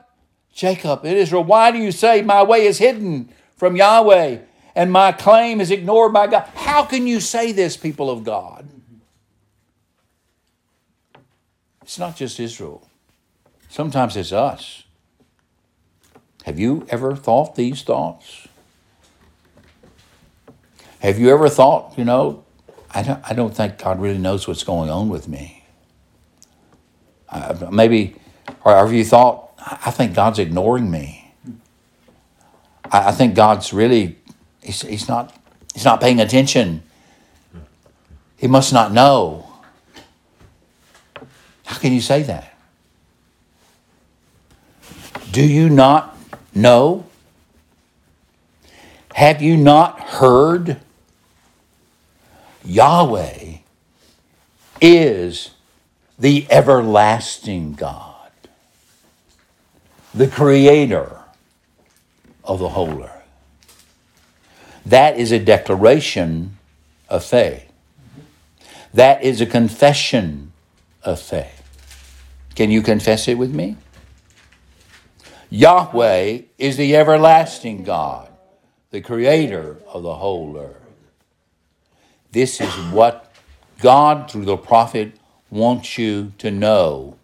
Jacob 0.53 1.05
and 1.05 1.17
Israel, 1.17 1.45
why 1.45 1.71
do 1.71 1.79
you 1.79 1.91
say 1.91 2.21
my 2.21 2.43
way 2.43 2.67
is 2.67 2.77
hidden 2.77 3.31
from 3.57 3.75
Yahweh 3.75 4.41
and 4.75 4.93
my 4.93 5.13
claim 5.13 5.63
is 5.63 5.71
ignored 5.71 6.13
by 6.13 6.27
God? 6.27 6.47
How 6.55 6.85
can 6.85 7.07
you 7.07 7.21
say 7.21 7.53
this, 7.53 7.79
people 7.79 8.11
of 8.11 8.25
God? 8.25 8.69
It's 11.81 11.99
not 11.99 12.17
just 12.17 12.39
Israel. 12.39 12.87
Sometimes 13.73 14.19
it's 14.19 14.33
us. 14.33 14.85
Have 16.45 16.59
you 16.59 16.87
ever 16.91 17.17
thought 17.17 17.55
these 17.55 17.81
thoughts? 17.81 18.47
Have 20.99 21.19
you 21.19 21.31
ever 21.31 21.49
thought, 21.49 21.97
you 21.97 22.05
know, 22.05 22.45
I 22.91 23.03
don't, 23.03 23.21
I 23.31 23.33
don't 23.33 23.57
think 23.57 23.79
God 23.79 23.99
really 23.99 24.19
knows 24.19 24.47
what's 24.47 24.63
going 24.63 24.91
on 24.91 25.09
with 25.09 25.27
me? 25.27 25.65
Uh, 27.31 27.71
maybe, 27.73 28.15
or 28.63 28.77
have 28.77 28.93
you 28.93 29.07
thought, 29.07 29.53
I 29.59 29.91
think 29.91 30.15
God's 30.15 30.39
ignoring 30.39 30.91
me? 30.91 31.33
I, 32.91 33.09
I 33.09 33.13
think 33.13 33.35
God's 33.35 33.73
really, 33.73 34.19
he's, 34.63 34.83
he's, 34.83 35.09
not, 35.09 35.35
he's 35.73 35.87
not 35.87 35.99
paying 35.99 36.21
attention. 36.21 36.83
He 38.37 38.49
must 38.49 38.71
not 38.75 38.93
know. 38.93 39.51
How 41.65 41.79
can 41.79 41.95
you 41.95 42.03
say 42.03 42.23
that? 42.25 42.52
Do 45.33 45.43
you 45.43 45.71
not 45.71 46.15
know? 46.55 47.07
Have 49.15 49.41
you 49.41 49.57
not 49.57 49.99
heard? 49.99 50.79
Yahweh 52.65 53.57
is 54.81 55.51
the 56.19 56.47
everlasting 56.51 57.73
God, 57.73 58.31
the 60.13 60.29
creator 60.29 61.19
of 62.45 62.59
the 62.59 62.69
whole 62.69 63.03
earth. 63.03 63.11
That 64.85 65.17
is 65.17 65.33
a 65.33 65.39
declaration 65.39 66.59
of 67.09 67.25
faith. 67.25 67.73
That 68.93 69.23
is 69.25 69.41
a 69.41 69.47
confession 69.47 70.53
of 71.03 71.21
faith. 71.21 71.63
Can 72.55 72.71
you 72.71 72.83
confess 72.83 73.29
it 73.29 73.39
with 73.39 73.55
me? 73.55 73.79
Yahweh 75.53 76.39
is 76.57 76.79
the 76.79 76.97
everlasting 76.97 77.85
God, 77.85 78.31
the 78.91 79.03
creator 79.03 79.77
of 79.87 80.03
the 80.03 80.15
whole 80.15 80.57
earth. 80.57 80.77
This 82.31 82.59
is 82.59 82.73
what 82.91 83.31
God, 83.79 84.31
through 84.31 84.47
the 84.47 84.57
prophet, 84.57 85.13
wants 85.51 85.99
you 85.99 86.33
to 86.39 86.51
know 86.51 87.19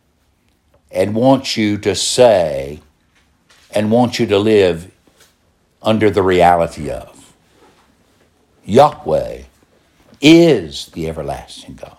and 0.90 1.14
wants 1.14 1.56
you 1.56 1.78
to 1.78 1.94
say 1.94 2.80
and 3.70 3.90
wants 3.90 4.18
you 4.18 4.26
to 4.26 4.38
live 4.38 4.92
under 5.80 6.10
the 6.10 6.22
reality 6.22 6.90
of. 6.90 7.32
Yahweh 8.66 9.44
is 10.20 10.88
the 10.88 11.08
everlasting 11.08 11.76
God, 11.76 11.96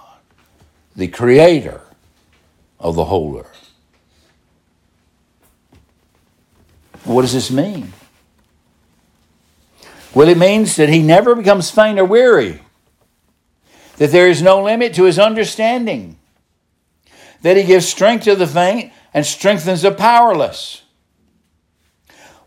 the 0.96 1.08
creator 1.08 1.82
of 2.80 2.94
the 2.94 3.06
whole 3.06 3.40
earth. 3.40 3.59
What 7.04 7.22
does 7.24 7.34
this 7.34 7.52
mean? 7.52 7.94
Well, 10.14 10.28
it 10.28 10.38
means 10.38 10.76
that 10.76 10.90
he 10.90 11.02
never 11.02 11.36
becomes 11.36 11.70
faint 11.70 12.00
or 12.00 12.06
weary 12.06 12.62
that 14.00 14.12
there 14.12 14.30
is 14.30 14.42
no 14.42 14.64
limit 14.64 14.94
to 14.94 15.04
his 15.04 15.20
understanding, 15.20 16.18
that 17.42 17.58
he 17.58 17.64
gives 17.64 17.86
strength 17.88 18.24
to 18.24 18.34
the 18.34 18.48
faint 18.48 18.94
and 19.14 19.26
strengthens 19.26 19.82
the 19.82 19.92
powerless. 19.92 20.84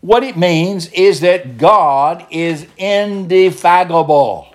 What 0.01 0.23
it 0.23 0.35
means 0.35 0.87
is 0.87 1.19
that 1.21 1.59
God 1.59 2.25
is 2.31 2.65
indefatigable. 2.77 4.47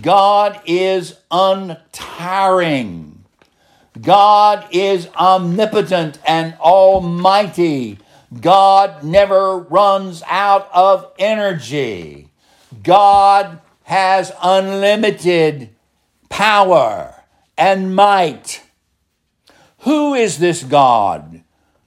God 0.00 0.60
is 0.64 1.18
untiring. 1.30 3.22
God 4.00 4.66
is 4.72 5.08
omnipotent 5.08 6.18
and 6.26 6.54
almighty. 6.54 7.98
God 8.38 9.02
never 9.02 9.58
runs 9.58 10.22
out 10.26 10.70
of 10.72 11.12
energy. 11.18 12.28
God 12.82 13.60
has 13.82 14.30
unlimited 14.40 15.70
power 16.28 17.14
and 17.58 17.94
might. 17.94 18.62
Who 19.80 20.14
is 20.14 20.38
this 20.38 20.62
God 20.62 21.42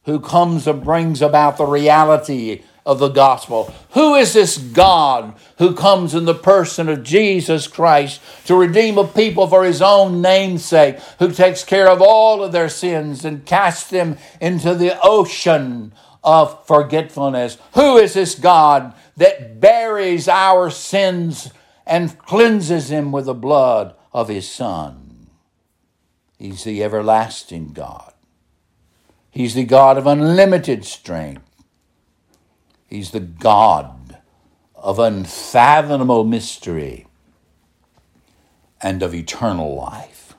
who 0.06 0.20
comes 0.20 0.68
and 0.68 0.84
brings 0.84 1.22
about 1.22 1.58
the 1.58 1.66
reality 1.66 2.64
of 2.86 3.00
the 3.00 3.08
gospel? 3.08 3.74
Who 3.91 4.16
is 4.16 4.34
this 4.34 4.58
God 4.58 5.36
who 5.60 5.74
comes 5.74 6.14
in 6.14 6.26
the 6.26 6.36
person 6.36 6.89
of 6.89 7.04
Jesus 7.04 7.68
Christ 7.68 8.20
to 8.48 8.56
redeem 8.56 8.98
a 8.98 9.08
people 9.08 9.48
for 9.48 9.64
his 9.64 9.82
own 9.82 10.22
namesake, 10.22 11.00
who 11.20 11.32
takes 11.32 11.64
care 11.64 11.89
of 11.89 12.02
all 12.02 12.44
of 12.44 12.52
their 12.52 12.68
sins 12.68 13.24
and 13.24 13.46
casts 13.46 13.89
them 13.89 14.18
into 14.41 14.76
the 14.76 15.00
ocean 15.02 15.94
of 16.24 16.65
forgetfulness? 16.65 17.57
Who 17.74 17.97
is 17.97 18.13
this 18.13 18.36
God 18.36 18.93
that 19.17 19.59
buries 19.59 20.28
our 20.28 20.69
sins? 20.69 21.51
and 21.86 22.17
cleanses 22.19 22.89
him 22.89 23.11
with 23.11 23.26
the 23.26 23.34
blood 23.34 23.95
of 24.13 24.30
his 24.30 24.49
Son. 24.49 25.28
He's 26.38 26.63
the 26.63 26.84
everlasting 26.84 27.74
God. 27.74 28.13
He's 29.32 29.55
the 29.55 29.63
God 29.63 29.97
of 29.97 30.07
unlimited 30.07 30.86
strength. 30.86 31.41
He's 32.88 33.11
the 33.11 33.19
God 33.19 34.17
of 34.76 34.99
unfathomable 34.99 36.24
mystery 36.24 37.07
and 38.82 39.01
of 39.01 39.15
eternal 39.15 39.76
life. 39.76 40.36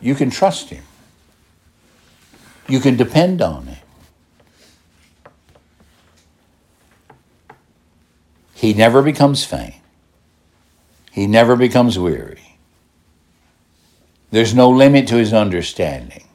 You 0.00 0.14
can 0.14 0.30
trust 0.30 0.68
him. 0.70 0.84
You 2.68 2.80
can 2.80 2.96
depend 2.96 3.42
on 3.42 3.66
him. 3.66 3.78
He 8.54 8.72
never 8.72 9.02
becomes 9.02 9.44
faint. 9.44 9.74
He 11.10 11.26
never 11.26 11.56
becomes 11.56 11.98
weary. 11.98 12.58
There's 14.30 14.54
no 14.54 14.70
limit 14.70 15.08
to 15.08 15.16
his 15.16 15.34
understanding. 15.34 16.28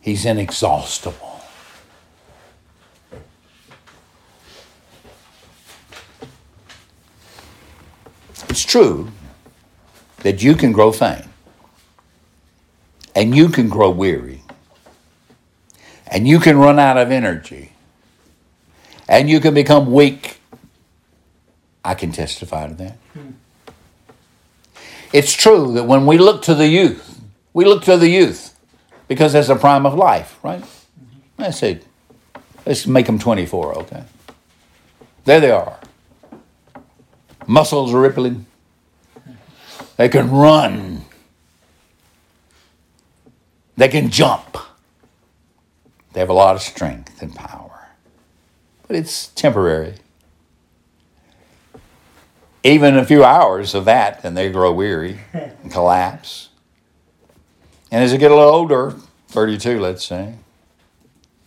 He's 0.00 0.24
inexhaustible. 0.24 1.40
It's 8.48 8.64
true 8.64 9.10
that 10.18 10.42
you 10.42 10.54
can 10.54 10.72
grow 10.72 10.92
faint 10.92 11.31
and 13.14 13.34
you 13.34 13.48
can 13.48 13.68
grow 13.68 13.90
weary 13.90 14.42
and 16.06 16.28
you 16.28 16.38
can 16.38 16.58
run 16.58 16.78
out 16.78 16.96
of 16.96 17.10
energy 17.10 17.72
and 19.08 19.28
you 19.28 19.40
can 19.40 19.54
become 19.54 19.92
weak. 19.92 20.38
I 21.84 21.94
can 21.94 22.12
testify 22.12 22.68
to 22.68 22.74
that. 22.74 22.98
It's 25.12 25.32
true 25.32 25.72
that 25.74 25.84
when 25.84 26.06
we 26.06 26.16
look 26.16 26.42
to 26.42 26.54
the 26.54 26.68
youth, 26.68 27.20
we 27.52 27.64
look 27.64 27.82
to 27.84 27.96
the 27.96 28.08
youth 28.08 28.56
because 29.08 29.34
that's 29.34 29.48
the 29.48 29.56
prime 29.56 29.84
of 29.84 29.94
life, 29.94 30.38
right? 30.42 30.64
Let's 31.38 31.58
say, 31.58 31.80
let's 32.64 32.86
make 32.86 33.06
them 33.06 33.18
24, 33.18 33.78
okay? 33.80 34.04
There 35.24 35.40
they 35.40 35.50
are. 35.50 35.78
Muscles 37.46 37.92
rippling. 37.92 38.46
They 39.96 40.08
can 40.08 40.30
run. 40.30 41.04
They 43.76 43.88
can 43.88 44.10
jump. 44.10 44.56
They 46.12 46.20
have 46.20 46.28
a 46.28 46.34
lot 46.34 46.54
of 46.54 46.62
strength 46.62 47.22
and 47.22 47.34
power 47.34 47.72
but 48.92 48.98
it's 48.98 49.28
temporary. 49.28 49.94
Even 52.62 52.98
a 52.98 53.06
few 53.06 53.24
hours 53.24 53.74
of 53.74 53.86
that, 53.86 54.22
and 54.22 54.36
they 54.36 54.52
grow 54.52 54.70
weary 54.70 55.18
and 55.32 55.72
collapse. 55.72 56.50
And 57.90 58.04
as 58.04 58.12
they 58.12 58.18
get 58.18 58.30
a 58.30 58.34
little 58.34 58.52
older, 58.52 58.94
32, 59.28 59.80
let's 59.80 60.04
say, 60.04 60.34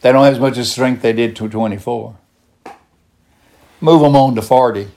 they 0.01 0.11
don't 0.11 0.23
have 0.23 0.33
as 0.33 0.39
much 0.39 0.57
strength 0.65 1.03
they 1.03 1.13
did 1.13 1.35
to 1.35 1.47
24. 1.47 2.15
Move 3.79 4.01
them 4.01 4.15
on 4.15 4.33
to 4.33 4.41
40. 4.41 4.87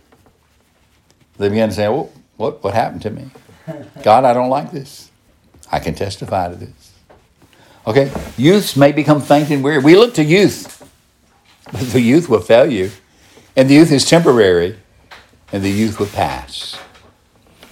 They 1.36 1.48
begin 1.50 1.68
to 1.68 1.74
say, 1.74 1.86
well, 1.88 2.10
what, 2.38 2.64
what 2.64 2.72
happened 2.72 3.02
to 3.02 3.10
me? 3.10 3.30
God, 4.02 4.24
I 4.24 4.32
don't 4.32 4.48
like 4.48 4.72
this. 4.72 5.10
I 5.70 5.80
can 5.80 5.94
testify 5.94 6.48
to 6.48 6.56
this. 6.56 6.87
Okay? 7.88 8.12
Youths 8.36 8.76
may 8.76 8.92
become 8.92 9.22
faint 9.22 9.48
and 9.50 9.64
weary. 9.64 9.78
We 9.78 9.96
look 9.96 10.12
to 10.14 10.22
youth, 10.22 10.86
but 11.72 11.80
the 11.80 12.02
youth 12.02 12.28
will 12.28 12.40
fail 12.40 12.70
you. 12.70 12.90
And 13.56 13.68
the 13.68 13.74
youth 13.74 13.90
is 13.90 14.04
temporary, 14.04 14.78
and 15.52 15.64
the 15.64 15.70
youth 15.70 15.98
will 15.98 16.06
pass. 16.06 16.78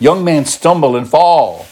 Young 0.00 0.24
men 0.24 0.46
stumble 0.46 0.96
and 0.96 1.06
fall. 1.06 1.66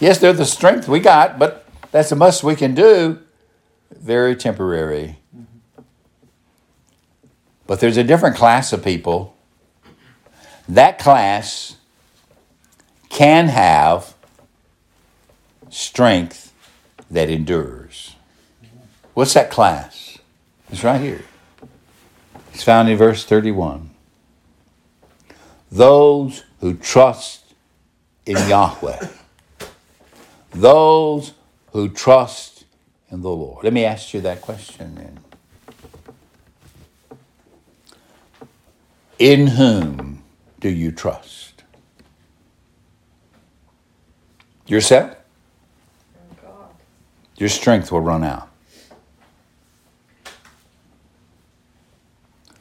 Yes, 0.00 0.18
they're 0.18 0.32
the 0.32 0.46
strength 0.46 0.88
we 0.88 0.98
got, 0.98 1.38
but 1.38 1.66
that's 1.92 2.08
the 2.08 2.16
most 2.16 2.42
we 2.42 2.56
can 2.56 2.74
do. 2.74 3.18
Very 3.92 4.34
temporary. 4.34 5.18
But 7.66 7.80
there's 7.80 7.98
a 7.98 8.04
different 8.04 8.34
class 8.34 8.72
of 8.72 8.82
people. 8.82 9.36
That 10.66 10.98
class 10.98 11.76
can 13.10 13.48
have 13.48 14.14
strength 15.68 16.47
that 17.10 17.30
endures. 17.30 18.14
What's 19.14 19.34
that 19.34 19.50
class? 19.50 20.18
It's 20.70 20.84
right 20.84 21.00
here. 21.00 21.24
It's 22.52 22.62
found 22.62 22.88
in 22.88 22.96
verse 22.96 23.24
31. 23.24 23.90
Those 25.70 26.44
who 26.60 26.74
trust 26.74 27.54
in 28.26 28.36
Yahweh. 28.48 29.08
Those 30.50 31.32
who 31.72 31.88
trust 31.88 32.64
in 33.10 33.22
the 33.22 33.30
Lord. 33.30 33.64
Let 33.64 33.72
me 33.72 33.84
ask 33.84 34.14
you 34.14 34.20
that 34.22 34.40
question 34.40 34.94
then. 34.94 35.18
In 39.18 39.48
whom 39.48 40.22
do 40.60 40.68
you 40.68 40.92
trust? 40.92 41.64
Yourself? 44.66 45.17
Your 47.38 47.48
strength 47.48 47.90
will 47.90 48.00
run 48.00 48.24
out. 48.24 48.48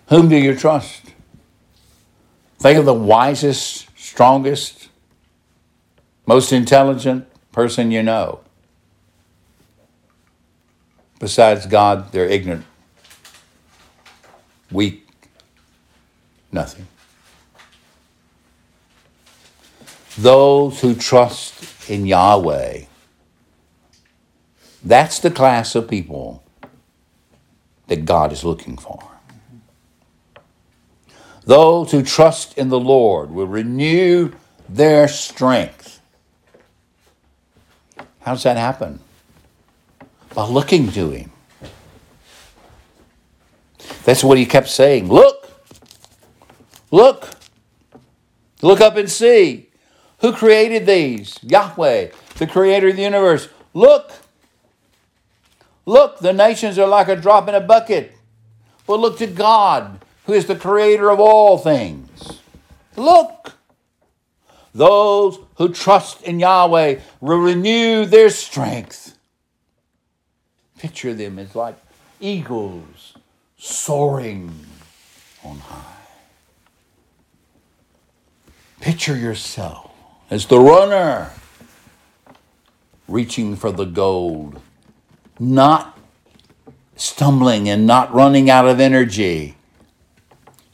Whom 0.09 0.29
do 0.29 0.37
you 0.37 0.55
trust? 0.55 1.01
Think 2.59 2.79
of 2.79 2.85
the 2.85 2.93
wisest, 2.93 3.87
strongest, 3.97 4.89
most 6.25 6.53
intelligent 6.53 7.27
person 7.51 7.91
you 7.91 8.03
know. 8.03 8.39
Besides 11.19 11.65
God, 11.65 12.11
they're 12.11 12.27
ignorant, 12.27 12.65
weak, 14.71 15.07
nothing. 16.51 16.87
Those 20.17 20.81
who 20.81 20.93
trust 20.95 21.89
in 21.89 22.05
Yahweh, 22.05 22.83
that's 24.89 25.19
the 25.19 25.31
class 25.31 25.75
of 25.75 25.89
people 25.89 26.43
that 27.87 28.05
God 28.05 28.31
is 28.31 28.43
looking 28.43 28.77
for. 28.77 29.03
Those 31.45 31.91
who 31.91 32.03
trust 32.03 32.57
in 32.57 32.69
the 32.69 32.79
Lord 32.79 33.31
will 33.31 33.47
renew 33.47 34.33
their 34.67 35.07
strength. 35.07 36.01
How 38.19 38.33
does 38.33 38.43
that 38.43 38.57
happen? 38.57 38.99
By 40.35 40.45
looking 40.45 40.91
to 40.91 41.11
Him. 41.11 41.31
That's 44.03 44.23
what 44.23 44.37
He 44.37 44.45
kept 44.45 44.67
saying. 44.67 45.07
Look, 45.07 45.49
look, 46.91 47.29
look 48.61 48.81
up 48.81 48.97
and 48.97 49.09
see. 49.09 49.69
Who 50.19 50.33
created 50.33 50.85
these? 50.85 51.39
Yahweh, 51.41 52.09
the 52.37 52.47
creator 52.47 52.89
of 52.89 52.97
the 52.97 53.03
universe. 53.03 53.47
Look, 53.73 54.11
look, 55.87 56.19
the 56.19 56.33
nations 56.33 56.77
are 56.77 56.85
like 56.85 57.07
a 57.07 57.15
drop 57.15 57.47
in 57.47 57.55
a 57.55 57.61
bucket. 57.61 58.13
But 58.85 58.99
look 58.99 59.17
to 59.17 59.27
God 59.27 60.05
who 60.25 60.33
is 60.33 60.45
the 60.45 60.55
creator 60.55 61.09
of 61.09 61.19
all 61.19 61.57
things. 61.57 62.39
Look, 62.95 63.53
those 64.73 65.39
who 65.55 65.69
trust 65.69 66.21
in 66.21 66.39
Yahweh 66.39 66.99
will 67.19 67.39
renew 67.39 68.05
their 68.05 68.29
strength. 68.29 69.17
Picture 70.77 71.13
them 71.13 71.39
as 71.39 71.55
like 71.55 71.75
eagles 72.19 73.15
soaring 73.57 74.53
on 75.43 75.57
high. 75.57 75.93
Picture 78.79 79.15
yourself 79.17 79.91
as 80.29 80.45
the 80.45 80.59
runner 80.59 81.31
reaching 83.07 83.55
for 83.55 83.71
the 83.71 83.85
gold, 83.85 84.61
not 85.39 85.97
stumbling 86.95 87.69
and 87.69 87.85
not 87.85 88.13
running 88.13 88.49
out 88.49 88.67
of 88.67 88.79
energy 88.79 89.57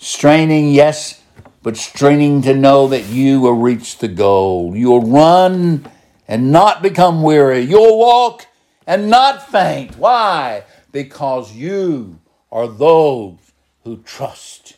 Straining, 0.03 0.73
yes, 0.73 1.21
but 1.61 1.77
straining 1.77 2.41
to 2.41 2.53
know 2.53 2.89
that 2.89 3.05
you 3.05 3.39
will 3.39 3.53
reach 3.53 3.99
the 3.99 4.09
goal. 4.09 4.75
You'll 4.75 5.09
run 5.09 5.89
and 6.27 6.51
not 6.51 6.81
become 6.81 7.23
weary. 7.23 7.61
You'll 7.61 7.97
walk 7.97 8.45
and 8.85 9.09
not 9.09 9.49
faint. 9.49 9.97
Why? 9.97 10.65
Because 10.91 11.53
you 11.53 12.19
are 12.51 12.67
those 12.67 13.37
who 13.85 14.03
trust 14.03 14.75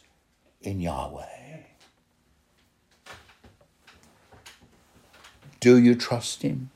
in 0.61 0.79
Yahweh. 0.79 1.63
Do 5.59 5.79
you 5.79 5.95
trust 5.95 6.43
Him? 6.43 6.69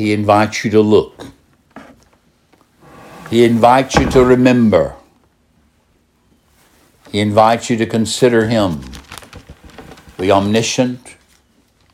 He 0.00 0.14
invites 0.14 0.64
you 0.64 0.70
to 0.70 0.80
look. 0.80 1.26
He 3.28 3.44
invites 3.44 3.96
you 3.96 4.08
to 4.08 4.24
remember. 4.24 4.96
He 7.12 7.20
invites 7.20 7.68
you 7.68 7.76
to 7.76 7.84
consider 7.84 8.46
Him, 8.46 8.80
the 10.16 10.32
omniscient, 10.32 11.16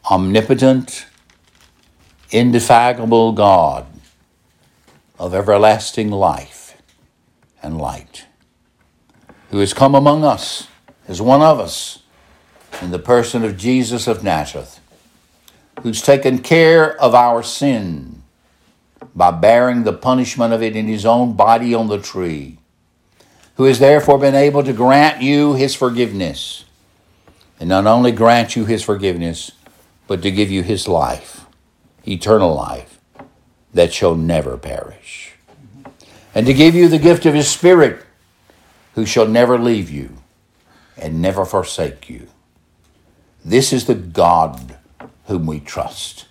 omnipotent, 0.08 1.06
indefatigable 2.30 3.32
God 3.32 3.88
of 5.18 5.34
everlasting 5.34 6.12
life 6.12 6.80
and 7.60 7.76
light, 7.76 8.26
who 9.50 9.58
has 9.58 9.74
come 9.74 9.96
among 9.96 10.22
us 10.22 10.68
as 11.08 11.20
one 11.20 11.42
of 11.42 11.58
us 11.58 12.04
in 12.80 12.92
the 12.92 13.00
person 13.00 13.42
of 13.42 13.56
Jesus 13.56 14.06
of 14.06 14.22
Nazareth, 14.22 14.75
who's 15.82 16.02
taken 16.02 16.38
care 16.38 17.00
of 17.00 17.14
our 17.14 17.42
sin 17.42 18.22
by 19.14 19.30
bearing 19.30 19.84
the 19.84 19.92
punishment 19.92 20.52
of 20.52 20.62
it 20.62 20.76
in 20.76 20.86
his 20.86 21.06
own 21.06 21.34
body 21.34 21.74
on 21.74 21.88
the 21.88 21.98
tree, 21.98 22.58
who 23.56 23.64
has 23.64 23.78
therefore 23.78 24.18
been 24.18 24.34
able 24.34 24.62
to 24.62 24.72
grant 24.72 25.22
you 25.22 25.54
his 25.54 25.74
forgiveness, 25.74 26.64
and 27.58 27.68
not 27.68 27.86
only 27.86 28.12
grant 28.12 28.56
you 28.56 28.64
his 28.64 28.82
forgiveness, 28.82 29.52
but 30.06 30.22
to 30.22 30.30
give 30.30 30.50
you 30.50 30.62
his 30.62 30.86
life, 30.86 31.46
eternal 32.06 32.54
life, 32.54 33.00
that 33.72 33.92
shall 33.92 34.14
never 34.14 34.56
perish, 34.56 35.34
and 36.34 36.46
to 36.46 36.54
give 36.54 36.74
you 36.74 36.88
the 36.88 36.98
gift 36.98 37.26
of 37.26 37.34
his 37.34 37.48
Spirit, 37.48 38.04
who 38.94 39.06
shall 39.06 39.26
never 39.26 39.58
leave 39.58 39.90
you 39.90 40.10
and 40.96 41.20
never 41.20 41.44
forsake 41.44 42.08
you. 42.08 42.26
This 43.44 43.72
is 43.72 43.86
the 43.86 43.94
God 43.94 44.75
whom 45.26 45.46
we 45.46 45.60
trust. 45.60 46.26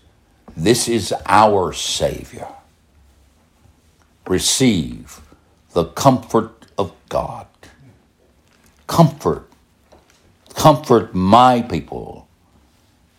This 0.56 0.88
is 0.88 1.14
our 1.26 1.74
Savior 1.74 2.48
receive 4.28 5.22
the 5.74 5.86
comfort 5.86 6.66
of 6.78 6.94
God. 7.10 7.48
Comfort, 8.88 9.48
comfort 10.54 11.14
my 11.14 11.62
people, 11.62 12.28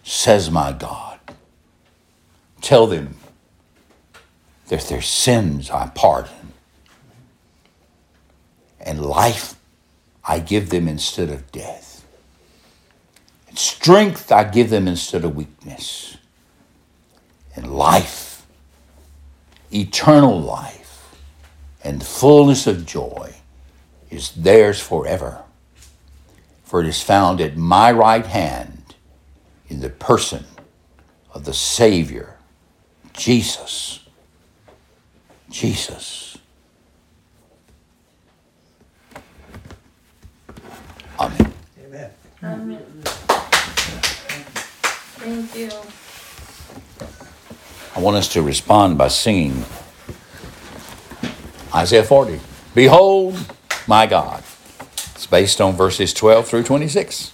says 0.02 0.50
my 0.50 0.72
God. 0.72 1.18
Tell 2.60 2.86
them 2.86 3.16
that 4.68 4.82
their 4.88 5.02
sins 5.02 5.70
I 5.70 5.88
pardon, 5.94 6.52
and 8.80 9.04
life 9.04 9.54
I 10.24 10.40
give 10.40 10.70
them 10.70 10.88
instead 10.88 11.30
of 11.30 11.52
death, 11.52 11.85
strength 13.58 14.32
I 14.32 14.44
give 14.44 14.70
them 14.70 14.88
instead 14.88 15.24
of 15.24 15.36
weakness, 15.36 16.16
and 17.54 17.74
life, 17.74 18.46
eternal 19.72 20.40
life 20.40 21.14
and 21.82 22.04
fullness 22.04 22.66
of 22.66 22.84
joy 22.84 23.32
is 24.10 24.32
theirs 24.32 24.80
forever. 24.80 25.42
For 26.64 26.80
it 26.80 26.86
is 26.88 27.00
found 27.00 27.40
at 27.40 27.56
my 27.56 27.92
right 27.92 28.26
hand 28.26 28.96
in 29.68 29.80
the 29.80 29.90
person 29.90 30.44
of 31.32 31.44
the 31.44 31.54
Savior, 31.54 32.36
Jesus. 33.12 34.00
Jesus. 35.48 36.38
Amen. 41.20 41.52
Amen. 42.42 43.45
Thank 45.26 45.56
you. 45.56 45.70
I 47.96 48.00
want 48.00 48.16
us 48.16 48.28
to 48.34 48.42
respond 48.42 48.96
by 48.96 49.08
singing 49.08 49.64
Isaiah 51.74 52.04
40. 52.04 52.38
Behold, 52.76 53.36
my 53.88 54.06
God. 54.06 54.44
It's 55.16 55.26
based 55.26 55.60
on 55.60 55.74
verses 55.74 56.14
12 56.14 56.46
through 56.46 56.62
26. 56.62 57.32